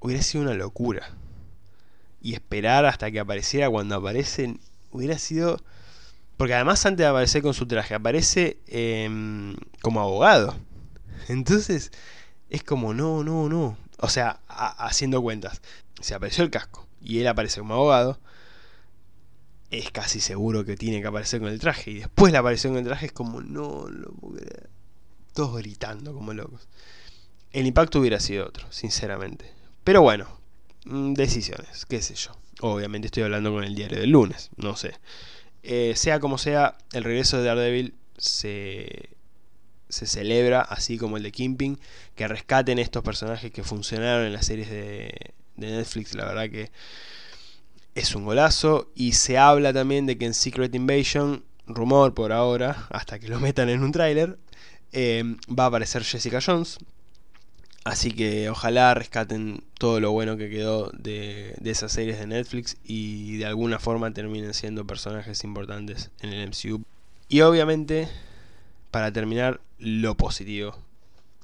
Hubiera 0.00 0.22
sido 0.22 0.44
una 0.44 0.54
locura. 0.54 1.10
Y 2.26 2.34
esperar 2.34 2.86
hasta 2.86 3.10
que 3.10 3.20
apareciera 3.20 3.70
cuando 3.70 3.94
aparecen 3.94 4.58
hubiera 4.90 5.18
sido 5.18 5.58
porque 6.36 6.54
además 6.54 6.84
antes 6.84 6.98
de 6.98 7.06
aparecer 7.06 7.42
con 7.42 7.54
su 7.54 7.66
traje, 7.66 7.94
aparece 7.94 8.58
em, 8.66 9.56
como 9.80 10.00
abogado. 10.00 10.54
Entonces, 11.28 11.92
es 12.50 12.62
como, 12.62 12.92
no, 12.94 13.24
no, 13.24 13.48
no. 13.48 13.78
O 13.98 14.08
sea, 14.08 14.40
haciendo 14.48 15.22
cuentas. 15.22 15.62
Se 16.00 16.14
apareció 16.14 16.44
el 16.44 16.50
casco 16.50 16.86
y 17.00 17.20
él 17.20 17.26
aparece 17.26 17.60
como 17.60 17.74
abogado. 17.74 18.20
Es 19.70 19.90
casi 19.90 20.20
seguro 20.20 20.64
que 20.64 20.76
tiene 20.76 21.00
que 21.00 21.06
aparecer 21.08 21.40
con 21.40 21.48
el 21.48 21.58
traje. 21.58 21.90
Y 21.90 21.98
después 22.00 22.32
la 22.32 22.40
aparición 22.40 22.74
con 22.74 22.80
el 22.80 22.86
traje 22.86 23.06
es 23.06 23.12
como, 23.12 23.40
no, 23.40 23.88
lo 23.88 24.12
Todos 25.32 25.56
gritando 25.56 26.12
como 26.12 26.34
locos. 26.34 26.68
El 27.52 27.66
impacto 27.66 27.98
hubiera 27.98 28.20
sido 28.20 28.46
otro, 28.46 28.70
sinceramente. 28.70 29.50
Pero 29.84 30.02
bueno, 30.02 30.26
decisiones, 30.86 31.84
qué 31.86 32.00
sé 32.00 32.14
yo. 32.14 32.32
Obviamente 32.60 33.06
estoy 33.06 33.24
hablando 33.24 33.52
con 33.52 33.64
el 33.64 33.74
diario 33.74 34.00
del 34.00 34.10
lunes, 34.10 34.50
no 34.56 34.76
sé. 34.76 34.94
Eh, 35.62 35.94
sea 35.96 36.20
como 36.20 36.38
sea, 36.38 36.76
el 36.92 37.04
regreso 37.04 37.38
de 37.38 37.44
Daredevil 37.44 37.94
se, 38.16 39.10
se 39.88 40.06
celebra, 40.06 40.60
así 40.60 40.96
como 40.96 41.16
el 41.16 41.22
de 41.22 41.32
Kimping, 41.32 41.78
que 42.14 42.28
rescaten 42.28 42.78
estos 42.78 43.02
personajes 43.02 43.50
que 43.50 43.64
funcionaron 43.64 44.26
en 44.26 44.32
las 44.32 44.46
series 44.46 44.70
de, 44.70 45.32
Netflix, 45.56 46.14
la 46.14 46.26
verdad 46.26 46.50
que 46.50 46.70
es 47.94 48.14
un 48.14 48.24
golazo. 48.24 48.90
Y 48.94 49.12
se 49.12 49.38
habla 49.38 49.72
también 49.72 50.06
de 50.06 50.18
que 50.18 50.26
en 50.26 50.34
Secret 50.34 50.74
Invasion, 50.74 51.44
rumor 51.66 52.14
por 52.14 52.32
ahora, 52.32 52.86
hasta 52.90 53.18
que 53.18 53.28
lo 53.28 53.40
metan 53.40 53.68
en 53.68 53.82
un 53.82 53.92
tráiler, 53.92 54.38
eh, 54.92 55.24
va 55.48 55.64
a 55.64 55.66
aparecer 55.66 56.04
Jessica 56.04 56.40
Jones, 56.44 56.78
Así 57.86 58.10
que 58.10 58.50
ojalá 58.50 58.94
rescaten 58.94 59.62
todo 59.78 60.00
lo 60.00 60.10
bueno 60.10 60.36
que 60.36 60.50
quedó 60.50 60.90
de, 60.90 61.54
esas 61.64 61.92
series 61.92 62.18
de 62.18 62.26
Netflix 62.26 62.78
y 62.82 63.36
de 63.36 63.46
alguna 63.46 63.78
forma 63.78 64.12
terminen 64.12 64.54
siendo 64.54 64.84
personajes 64.88 65.44
importantes 65.44 66.10
en 66.20 66.32
el 66.32 66.48
MCU. 66.48 66.82
Y 67.28 67.42
obviamente, 67.42 68.08
para 68.90 69.12
terminar, 69.12 69.60
lo 69.78 70.16
positivo, 70.16 70.76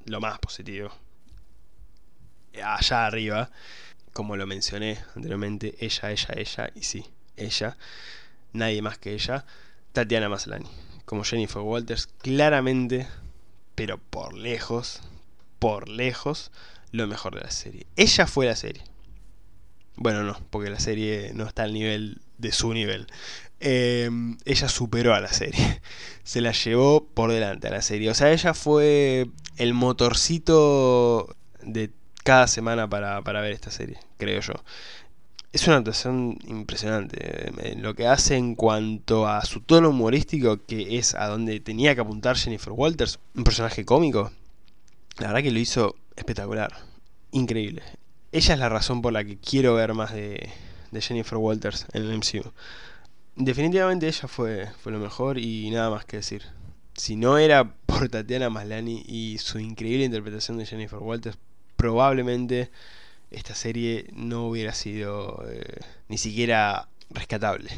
lo 0.04 0.20
más 0.20 0.40
positivo. 0.40 0.90
Allá 2.60 3.06
arriba, 3.06 3.52
como 4.12 4.36
lo 4.36 4.44
mencioné 4.44 4.98
anteriormente, 5.14 5.76
ella, 5.78 6.10
ella, 6.10 6.34
ella, 6.36 6.70
y 6.74 6.82
sí, 6.82 7.06
ella, 7.36 7.76
nadie 8.52 8.82
más 8.82 8.98
que 8.98 9.12
ella, 9.12 9.44
Tatiana 9.92 10.28
Maslany, 10.28 10.66
como 11.04 11.22
Jennifer 11.22 11.62
Walters, 11.62 12.08
claramente, 12.20 13.06
pero 13.76 13.98
por 13.98 14.34
lejos, 14.34 15.02
por 15.62 15.88
lejos 15.88 16.50
lo 16.90 17.06
mejor 17.06 17.36
de 17.36 17.42
la 17.42 17.52
serie. 17.52 17.86
Ella 17.94 18.26
fue 18.26 18.46
la 18.46 18.56
serie. 18.56 18.82
Bueno, 19.94 20.24
no, 20.24 20.36
porque 20.50 20.70
la 20.70 20.80
serie 20.80 21.30
no 21.34 21.46
está 21.46 21.62
al 21.62 21.72
nivel 21.72 22.20
de 22.36 22.50
su 22.50 22.74
nivel. 22.74 23.06
Em, 23.60 24.38
ella 24.44 24.68
superó 24.68 25.14
a 25.14 25.20
la 25.20 25.32
serie. 25.32 25.80
Se 26.24 26.40
la 26.40 26.50
llevó 26.50 27.04
por 27.04 27.30
delante 27.30 27.68
a 27.68 27.70
la 27.70 27.80
serie. 27.80 28.10
O 28.10 28.14
sea, 28.14 28.32
ella 28.32 28.54
fue 28.54 29.28
el 29.56 29.72
motorcito 29.72 31.36
de 31.62 31.92
cada 32.24 32.48
semana 32.48 32.90
para, 32.90 33.20
ver 33.20 33.52
esta 33.52 33.70
serie, 33.70 33.98
creo 34.18 34.40
yo. 34.40 34.54
Es 35.52 35.68
una 35.68 35.76
actuación 35.76 36.38
impresionante. 36.44 37.18
Eh, 37.20 37.76
lo 37.76 37.94
que 37.94 38.08
hace 38.08 38.34
en 38.34 38.56
cuanto 38.56 39.28
a 39.28 39.44
su 39.44 39.60
tono 39.60 39.90
humorístico, 39.90 40.66
que 40.66 40.98
es 40.98 41.14
a 41.14 41.28
donde 41.28 41.60
tenía 41.60 41.94
que 41.94 42.00
apuntar 42.00 42.36
Jennifer 42.36 42.72
Walters, 42.72 43.20
un 43.36 43.44
personaje 43.44 43.84
cómico, 43.84 44.32
la 45.18 45.28
verdad 45.28 45.42
que 45.42 45.50
lo 45.50 45.58
hizo 45.58 45.96
espectacular. 46.16 46.72
Increíble. 47.32 47.82
Ella 48.32 48.54
es 48.54 48.60
la 48.60 48.68
razón 48.68 49.02
por 49.02 49.12
la 49.12 49.24
que 49.24 49.38
quiero 49.38 49.74
ver 49.74 49.94
más 49.94 50.12
de, 50.12 50.50
Jennifer 50.98 51.38
Walters 51.38 51.86
en 51.92 52.02
el 52.02 52.18
MCU. 52.18 52.52
Definitivamente 53.36 54.06
ella 54.06 54.28
fue, 54.28 54.68
fue 54.82 54.92
lo 54.92 54.98
mejor 54.98 55.38
y 55.38 55.70
nada 55.70 55.90
más 55.90 56.04
que 56.04 56.18
decir. 56.18 56.44
Si 56.94 57.16
no 57.16 57.38
era 57.38 57.74
por 57.86 58.08
Tatiana 58.08 58.50
Maslany 58.50 59.02
y 59.06 59.38
su 59.38 59.58
increíble 59.58 60.04
interpretación 60.04 60.58
de 60.58 60.66
Jennifer 60.66 60.98
Walters, 60.98 61.38
probablemente 61.76 62.70
esta 63.30 63.54
serie 63.54 64.06
no 64.12 64.46
hubiera 64.48 64.74
sido 64.74 65.42
eh, 65.48 65.80
ni 66.08 66.18
siquiera 66.18 66.88
rescatable. 67.10 67.70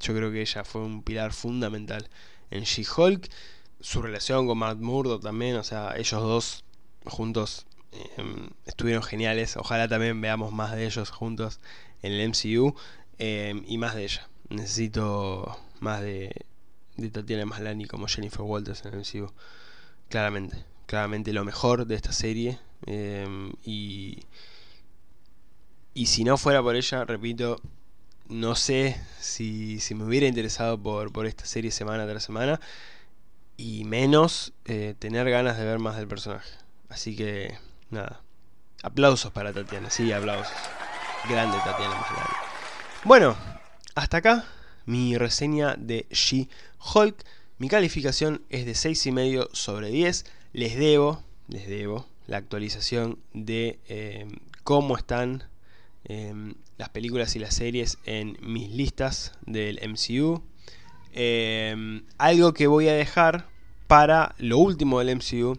Yo 0.00 0.14
creo 0.14 0.30
que 0.30 0.42
ella 0.42 0.64
fue 0.64 0.82
un 0.82 1.02
pilar 1.02 1.32
fundamental 1.32 2.08
en 2.50 2.64
She-Hulk 2.64 3.28
su 3.84 4.02
relación 4.02 4.46
con 4.46 4.58
Matt 4.58 4.78
Murdock 4.78 5.22
también, 5.22 5.56
o 5.56 5.64
sea, 5.64 5.94
ellos 5.96 6.22
dos 6.22 6.64
juntos 7.04 7.66
Em, 8.16 8.50
estuvieron 8.66 9.02
geniales. 9.02 9.56
Ojalá 9.56 9.88
también 9.88 10.20
veamos 10.20 10.52
más 10.52 10.72
de 10.74 10.86
ellos 10.86 11.10
juntos 11.10 11.60
en 12.02 12.12
el 12.12 12.28
MCU 12.28 12.74
em, 13.18 13.64
y 13.66 13.78
más 13.78 13.94
de 13.94 14.04
ella. 14.04 14.28
Necesito 14.48 15.58
más 15.80 16.00
de, 16.00 16.32
de 16.96 17.10
Tatiana 17.10 17.46
Maslany 17.46 17.86
como 17.86 18.06
Jennifer 18.08 18.42
Walters 18.42 18.84
en 18.84 18.94
el 18.94 19.00
MCU. 19.00 19.32
Claramente, 20.08 20.64
claramente 20.86 21.32
lo 21.32 21.44
mejor 21.44 21.86
de 21.86 21.94
esta 21.94 22.12
serie. 22.12 22.58
Em, 22.86 23.52
y, 23.64 24.24
y 25.94 26.06
si 26.06 26.24
no 26.24 26.36
fuera 26.36 26.62
por 26.62 26.76
ella, 26.76 27.04
repito, 27.04 27.60
no 28.28 28.54
sé 28.56 29.00
si, 29.20 29.80
si 29.80 29.94
me 29.94 30.04
hubiera 30.04 30.26
interesado 30.26 30.78
por, 30.82 31.12
por 31.12 31.26
esta 31.26 31.46
serie 31.46 31.70
semana 31.70 32.06
tras 32.06 32.24
semana. 32.24 32.60
Y 33.56 33.84
menos 33.84 34.52
eh, 34.64 34.94
tener 34.98 35.30
ganas 35.30 35.56
de 35.56 35.64
ver 35.64 35.78
más 35.78 35.96
del 35.96 36.08
personaje. 36.08 36.50
Así 36.88 37.16
que 37.16 37.56
nada. 37.90 38.22
Aplausos 38.82 39.32
para 39.32 39.52
Tatiana, 39.52 39.90
sí, 39.90 40.12
aplausos. 40.12 40.52
Grande 41.28 41.56
Tatiana 41.64 41.94
Maslany. 41.94 42.36
Bueno, 43.04 43.36
hasta 43.94 44.18
acá 44.18 44.44
mi 44.86 45.16
reseña 45.16 45.76
de 45.76 46.06
She-Hulk. 46.10 47.24
Mi 47.58 47.68
calificación 47.68 48.42
es 48.50 48.66
de 48.66 48.72
6,5 48.72 49.48
sobre 49.52 49.90
10. 49.90 50.26
Les 50.52 50.76
debo, 50.76 51.22
les 51.48 51.66
debo 51.66 52.06
la 52.26 52.38
actualización 52.38 53.18
de 53.32 53.78
em, 53.88 54.36
cómo 54.62 54.96
están 54.96 55.44
em, 56.04 56.54
las 56.78 56.88
películas 56.88 57.36
y 57.36 57.38
las 57.38 57.54
series 57.54 57.98
en 58.04 58.36
mis 58.40 58.70
listas 58.70 59.32
del 59.46 59.80
MCU. 59.88 60.42
Em, 61.16 62.02
algo 62.18 62.54
que 62.54 62.66
voy 62.66 62.88
a 62.88 62.92
dejar 62.92 63.46
para 63.86 64.34
lo 64.38 64.58
último 64.58 64.98
del 64.98 65.10
MCU 65.16 65.56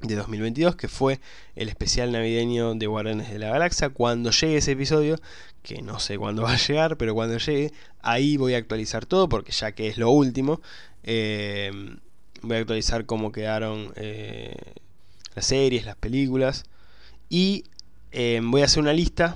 de 0.00 0.14
2022, 0.14 0.76
que 0.76 0.86
fue 0.86 1.18
el 1.56 1.68
especial 1.68 2.12
navideño 2.12 2.74
de 2.76 2.86
Guardianes 2.86 3.30
de 3.30 3.40
la 3.40 3.48
Galaxia. 3.48 3.88
Cuando 3.88 4.30
llegue 4.30 4.58
ese 4.58 4.72
episodio, 4.72 5.18
que 5.64 5.82
no 5.82 5.98
sé 5.98 6.18
cuándo 6.18 6.42
va 6.44 6.52
a 6.52 6.56
llegar, 6.56 6.96
pero 6.96 7.14
cuando 7.14 7.36
llegue, 7.38 7.72
ahí 8.00 8.36
voy 8.36 8.54
a 8.54 8.58
actualizar 8.58 9.06
todo, 9.06 9.28
porque 9.28 9.50
ya 9.50 9.72
que 9.72 9.88
es 9.88 9.98
lo 9.98 10.10
último, 10.10 10.60
eh, 11.02 11.72
voy 12.42 12.56
a 12.56 12.60
actualizar 12.60 13.06
cómo 13.06 13.32
quedaron 13.32 13.92
eh, 13.96 14.54
las 15.34 15.46
series, 15.46 15.84
las 15.84 15.96
películas, 15.96 16.64
y 17.28 17.64
eh, 18.12 18.40
voy 18.40 18.62
a 18.62 18.66
hacer 18.66 18.82
una 18.84 18.92
lista 18.92 19.34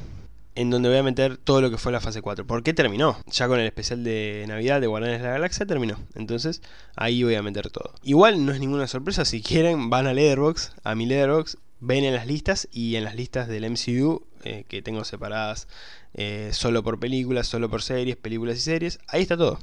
en 0.61 0.69
donde 0.69 0.91
voy 0.91 0.99
a 0.99 1.03
meter 1.03 1.39
todo 1.39 1.63
lo 1.63 1.71
que 1.71 1.79
fue 1.79 1.91
la 1.91 2.01
fase 2.01 2.21
4. 2.21 2.47
¿Por 2.47 2.63
qué 2.63 2.75
terminó? 2.75 3.17
Ya 3.31 3.49
con 3.49 3.59
el 3.59 3.67
especial 3.67 4.05
de 4.05 4.45
Navidad 4.47 4.83
de 4.83 4.89
Guardianes 4.89 5.23
de 5.23 5.27
la 5.27 5.33
Galaxia 5.33 5.65
terminó. 5.65 5.97
Entonces 6.15 6.61
ahí 6.97 7.23
voy 7.23 7.35
a 7.35 7.43
meter 7.43 7.71
todo. 7.71 7.95
Igual 8.03 8.45
no 8.45 8.53
es 8.53 8.61
ninguna 8.61 8.87
sorpresa. 8.87 9.25
Si 9.25 9.41
quieren, 9.41 9.89
van 9.89 10.07
a 10.07 10.13
Leatherbox, 10.13 10.75
a 10.85 10.95
mi 10.95 11.07
Leatherbox, 11.07 11.57
ven 11.81 12.05
en 12.05 12.15
las 12.15 12.27
listas 12.27 12.69
y 12.71 12.97
en 12.97 13.05
las 13.05 13.15
listas 13.15 13.49
del 13.49 13.71
MCU 13.71 14.27
eh, 14.45 14.67
que 14.69 14.83
tengo 14.83 15.05
separadas 15.05 15.67
eh, 16.13 16.51
solo 16.53 16.83
por 16.83 17.01
películas, 17.01 17.47
solo 17.47 17.71
por 17.71 17.81
series, 17.81 18.17
películas 18.17 18.59
y 18.59 18.61
series. 18.61 18.99
Ahí 19.09 19.23
está 19.23 19.39
todo. 19.39 19.59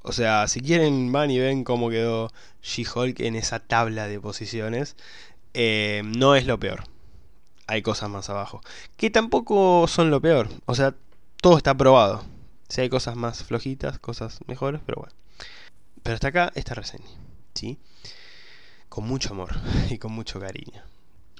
O 0.00 0.12
sea, 0.12 0.48
si 0.48 0.62
quieren 0.62 1.12
van 1.12 1.30
y 1.30 1.40
ven 1.40 1.62
cómo 1.62 1.90
quedó 1.90 2.32
She-Hulk 2.62 3.20
en 3.20 3.36
esa 3.36 3.60
tabla 3.60 4.08
de 4.08 4.18
posiciones. 4.18 4.96
Eh, 5.52 6.00
no 6.06 6.34
es 6.36 6.46
lo 6.46 6.58
peor 6.58 6.84
hay 7.72 7.80
cosas 7.80 8.10
más 8.10 8.28
abajo. 8.28 8.60
Que 8.96 9.10
tampoco 9.10 9.86
son 9.88 10.10
lo 10.10 10.20
peor. 10.20 10.48
O 10.66 10.74
sea, 10.74 10.94
todo 11.40 11.56
está 11.56 11.74
probado. 11.74 12.22
Si 12.68 12.82
hay 12.82 12.90
cosas 12.90 13.16
más 13.16 13.44
flojitas, 13.44 13.98
cosas 13.98 14.40
mejores, 14.46 14.82
pero 14.84 15.00
bueno. 15.00 15.14
Pero 16.02 16.14
hasta 16.14 16.28
acá 16.28 16.52
esta 16.54 16.74
reseña. 16.74 17.08
¿Sí? 17.54 17.78
Con 18.90 19.06
mucho 19.06 19.32
amor 19.32 19.50
y 19.90 19.96
con 19.96 20.12
mucho 20.12 20.38
cariño. 20.38 20.82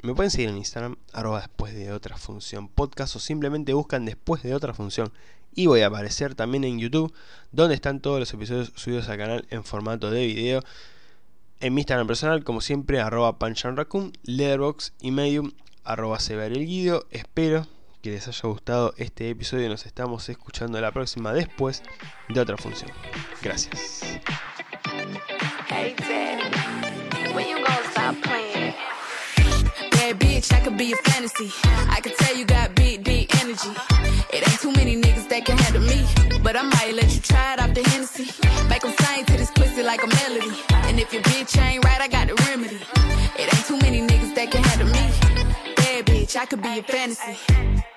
Me 0.02 0.14
pueden 0.14 0.30
seguir 0.30 0.48
en 0.48 0.56
Instagram, 0.56 0.96
arroba 1.12 1.40
después 1.40 1.74
de 1.74 1.92
otra 1.92 2.16
función 2.16 2.66
podcast 2.66 3.14
o 3.14 3.18
simplemente 3.20 3.74
buscan 3.74 4.06
después 4.06 4.42
de 4.42 4.54
otra 4.54 4.72
función. 4.72 5.12
Y 5.54 5.66
voy 5.66 5.82
a 5.82 5.88
aparecer 5.88 6.34
también 6.34 6.64
en 6.64 6.78
YouTube, 6.78 7.12
donde 7.52 7.74
están 7.74 8.00
todos 8.00 8.18
los 8.18 8.32
episodios 8.32 8.72
subidos 8.74 9.10
al 9.10 9.18
canal 9.18 9.46
en 9.50 9.64
formato 9.64 10.10
de 10.10 10.26
video. 10.26 10.62
En 11.60 11.74
mi 11.74 11.82
Instagram 11.82 12.06
personal, 12.06 12.42
como 12.42 12.62
siempre, 12.62 13.00
arroba 13.00 13.36
Raccoon, 13.38 14.12
Letterboxd 14.24 14.94
y 15.02 15.10
Medium, 15.10 15.52
arroba 15.84 16.18
el 16.28 16.66
guido. 16.66 17.06
Espero 17.10 17.66
que 18.02 18.10
les 18.10 18.28
haya 18.28 18.48
gustado 18.48 18.94
este 18.96 19.30
episodio. 19.30 19.68
Nos 19.68 19.86
estamos 19.86 20.28
escuchando 20.28 20.80
la 20.80 20.90
próxima 20.90 21.32
después 21.32 21.82
de 22.28 22.40
otra 22.40 22.56
función. 22.56 22.90
Gracias. 23.42 24.02
Hey 25.68 25.94
Daddy, 25.98 27.34
when 27.34 27.48
you 27.48 27.56
gonna 27.56 27.90
stop 27.90 28.14
playing? 28.22 28.74
Bad 29.92 30.18
bitch, 30.18 30.52
I 30.52 30.60
could 30.60 30.76
be 30.76 30.92
a 30.92 30.96
fantasy. 31.10 31.50
I 31.88 32.00
could 32.00 32.16
tell 32.16 32.36
you 32.36 32.44
got 32.44 32.74
big, 32.74 33.04
big 33.04 33.34
energy. 33.40 33.70
It 34.32 34.46
ain't 34.48 34.60
too 34.60 34.72
many 34.72 34.96
niggas 34.96 35.28
that 35.28 35.44
can 35.44 35.56
handle 35.58 35.82
me. 35.82 36.04
But 36.42 36.56
I 36.56 36.62
might 36.62 36.94
let 36.94 37.14
you 37.14 37.20
try 37.20 37.54
it 37.54 37.60
off 37.60 37.72
the 37.72 37.82
Hennessy. 37.82 38.28
Make 38.68 38.82
them 38.82 38.92
sing 38.98 39.24
to 39.24 39.32
this 39.36 39.50
pussy 39.52 39.82
like 39.82 40.02
a 40.02 40.08
melody. 40.08 40.52
And 40.88 40.98
if 40.98 41.12
your 41.12 41.22
bitch 41.22 41.56
ain't 41.60 41.84
right, 41.84 42.00
I 42.00 42.08
got 42.08 42.28
the 42.28 42.34
remedy. 42.48 43.01
Bitch, 46.32 46.40
I 46.40 46.46
could 46.46 46.62
be 46.62 46.78
a 46.78 46.82
fantasy. 46.82 47.91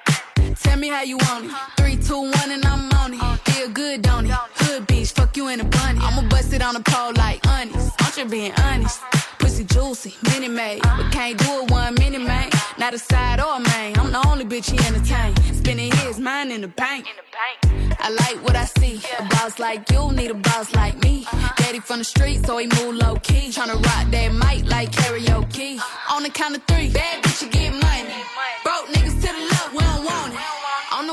Tell 0.76 0.82
me 0.82 0.90
how 0.90 1.04
you 1.04 1.16
want 1.16 1.46
it. 1.46 1.52
Three, 1.78 1.96
two, 1.96 2.20
one, 2.20 2.52
and 2.52 2.66
I'm 2.66 2.92
on 3.00 3.14
it. 3.14 3.40
Feel 3.50 3.70
good, 3.70 4.02
don't 4.02 4.26
it? 4.26 4.34
Hood 4.56 4.86
bitch, 4.86 5.14
fuck 5.14 5.38
you 5.38 5.48
in 5.48 5.62
a 5.62 5.64
bunny. 5.64 6.00
I'ma 6.02 6.28
bust 6.28 6.52
it 6.52 6.62
on 6.62 6.74
the 6.74 6.82
pole 6.82 7.14
like 7.16 7.40
honest. 7.48 7.94
I'm 8.02 8.12
just 8.12 8.30
being 8.30 8.52
honest. 8.60 9.00
Pussy 9.40 9.64
juicy, 9.64 10.14
mini 10.24 10.50
made. 10.50 10.82
But 10.82 11.14
can't 11.14 11.38
do 11.38 11.64
it 11.64 11.72
one 11.72 11.94
minute, 11.94 12.24
man. 12.24 12.50
Not 12.78 12.94
a 12.94 13.00
side 13.00 13.40
or 13.40 13.56
a 13.56 13.60
main. 13.62 13.98
I'm 13.98 14.12
the 14.12 14.28
only 14.28 14.44
bitch 14.44 14.70
he 14.70 14.78
entertain. 14.86 15.34
Spinning 15.56 15.94
his 15.94 16.20
mind 16.20 16.52
in 16.52 16.60
the 16.60 16.68
bank. 16.68 17.08
I 18.02 18.10
like 18.10 18.44
what 18.44 18.58
I 18.58 18.66
see. 18.66 19.02
A 19.18 19.24
boss 19.30 19.58
like 19.60 19.90
you 19.90 20.12
need 20.12 20.32
a 20.32 20.34
boss 20.34 20.76
like 20.76 21.02
me. 21.02 21.26
Daddy 21.56 21.80
from 21.80 22.00
the 22.00 22.04
street, 22.04 22.46
so 22.46 22.58
he 22.58 22.68
move 22.68 22.96
low 22.96 23.16
key. 23.24 23.48
Tryna 23.48 23.76
rock 23.76 24.12
that 24.12 24.34
mic 24.44 24.70
like 24.70 24.92
karaoke. 24.92 25.80
On 26.12 26.22
the 26.22 26.30
count 26.30 26.58
of 26.58 26.64
three, 26.66 26.90
bad 26.90 27.24
bitch, 27.24 27.44
you 27.44 27.50
get 27.50 27.72
money. 27.72 28.12
Broke 28.66 28.88
niggas 28.88 29.22
to 29.22 29.28
the 29.28 29.40
left, 29.52 29.55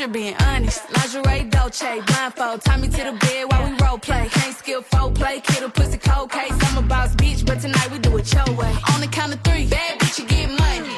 I'm 0.00 0.10
being 0.10 0.34
honest. 0.40 0.82
Lingerie, 0.90 1.50
Dolce, 1.50 2.00
blindfold. 2.06 2.62
Tie 2.62 2.76
me 2.78 2.88
to 2.88 3.04
the 3.04 3.12
bed 3.20 3.50
while 3.50 3.68
we 3.68 3.76
role 3.84 3.98
play. 3.98 4.28
Can't 4.30 4.56
skill. 4.56 4.82
Kid 4.82 5.62
a 5.62 5.68
pussy 5.68 5.98
cold 5.98 6.30
case. 6.30 6.52
I'm 6.52 6.78
a 6.78 6.82
boss 6.82 7.14
bitch, 7.14 7.46
but 7.46 7.60
tonight 7.60 7.90
we 7.90 7.98
do 7.98 8.16
it 8.16 8.32
your 8.32 8.44
way. 8.56 8.74
On 8.92 9.00
the 9.00 9.06
count 9.06 9.32
of 9.34 9.40
three, 9.42 9.66
bad 9.66 9.98
bitch, 9.98 10.18
you 10.18 10.26
get 10.26 10.48
money. 10.48 10.88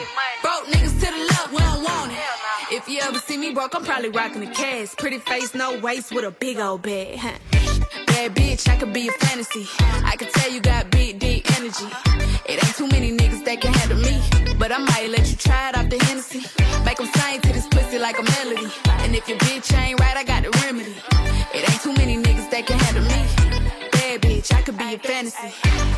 Broke 0.43 0.67
niggas 0.67 0.99
to 1.01 1.07
the 1.07 1.27
left, 1.29 1.53
we 1.53 1.59
don't 1.59 1.85
want 1.85 2.13
it. 2.13 2.19
If 2.73 2.89
you 2.89 3.01
ever 3.01 3.19
see 3.19 3.37
me 3.37 3.53
broke, 3.53 3.75
I'm 3.75 3.85
probably 3.85 4.11
rocking 4.11 4.41
the 4.41 4.47
cash. 4.47 4.95
Pretty 4.97 5.19
face, 5.19 5.55
no 5.55 5.79
waist, 5.81 6.13
with 6.13 6.25
a 6.25 6.31
big 6.31 6.59
old 6.59 6.83
bag. 6.83 7.21
Bad 8.07 8.35
bitch, 8.35 8.69
I 8.69 8.77
could 8.77 8.93
be 8.93 9.09
a 9.09 9.13
fantasy. 9.13 9.67
I 10.05 10.17
could 10.17 10.31
tell 10.31 10.51
you 10.51 10.61
got 10.61 10.91
big, 10.91 11.19
deep 11.19 11.51
energy. 11.59 11.87
It 12.47 12.65
ain't 12.65 12.77
too 12.77 12.89
many 12.89 13.17
niggas 13.17 13.45
that 13.45 13.61
can 13.61 13.73
handle 13.73 13.99
me. 13.99 14.21
But 14.59 14.73
I 14.73 14.79
might 14.79 15.11
let 15.11 15.31
you 15.31 15.37
try 15.37 15.71
it 15.71 15.77
off 15.77 15.91
the 15.91 15.99
Hennessy. 16.05 16.45
Make 16.85 16.99
them 16.99 17.07
sing 17.07 17.41
to 17.41 17.53
this 17.53 17.67
pussy 17.69 17.99
like 17.99 18.19
a 18.19 18.23
melody. 18.23 18.84
And 19.15 19.23
if 19.23 19.29
your 19.29 19.39
bitch 19.39 19.73
ain't 19.79 20.01
right, 20.01 20.17
I 20.17 20.25
got 20.25 20.43
the 20.43 20.51
remedy. 20.65 20.97
It 21.55 21.71
ain't 21.71 21.81
too 21.83 21.93
many 21.93 22.17
niggas 22.17 22.51
that 22.51 22.67
can 22.67 22.77
handle 22.81 23.05
me. 23.05 23.91
Bad 23.93 24.23
bitch, 24.23 24.53
I 24.53 24.61
could 24.63 24.77
be 24.77 24.95
a 24.95 24.99
fantasy. 24.99 25.94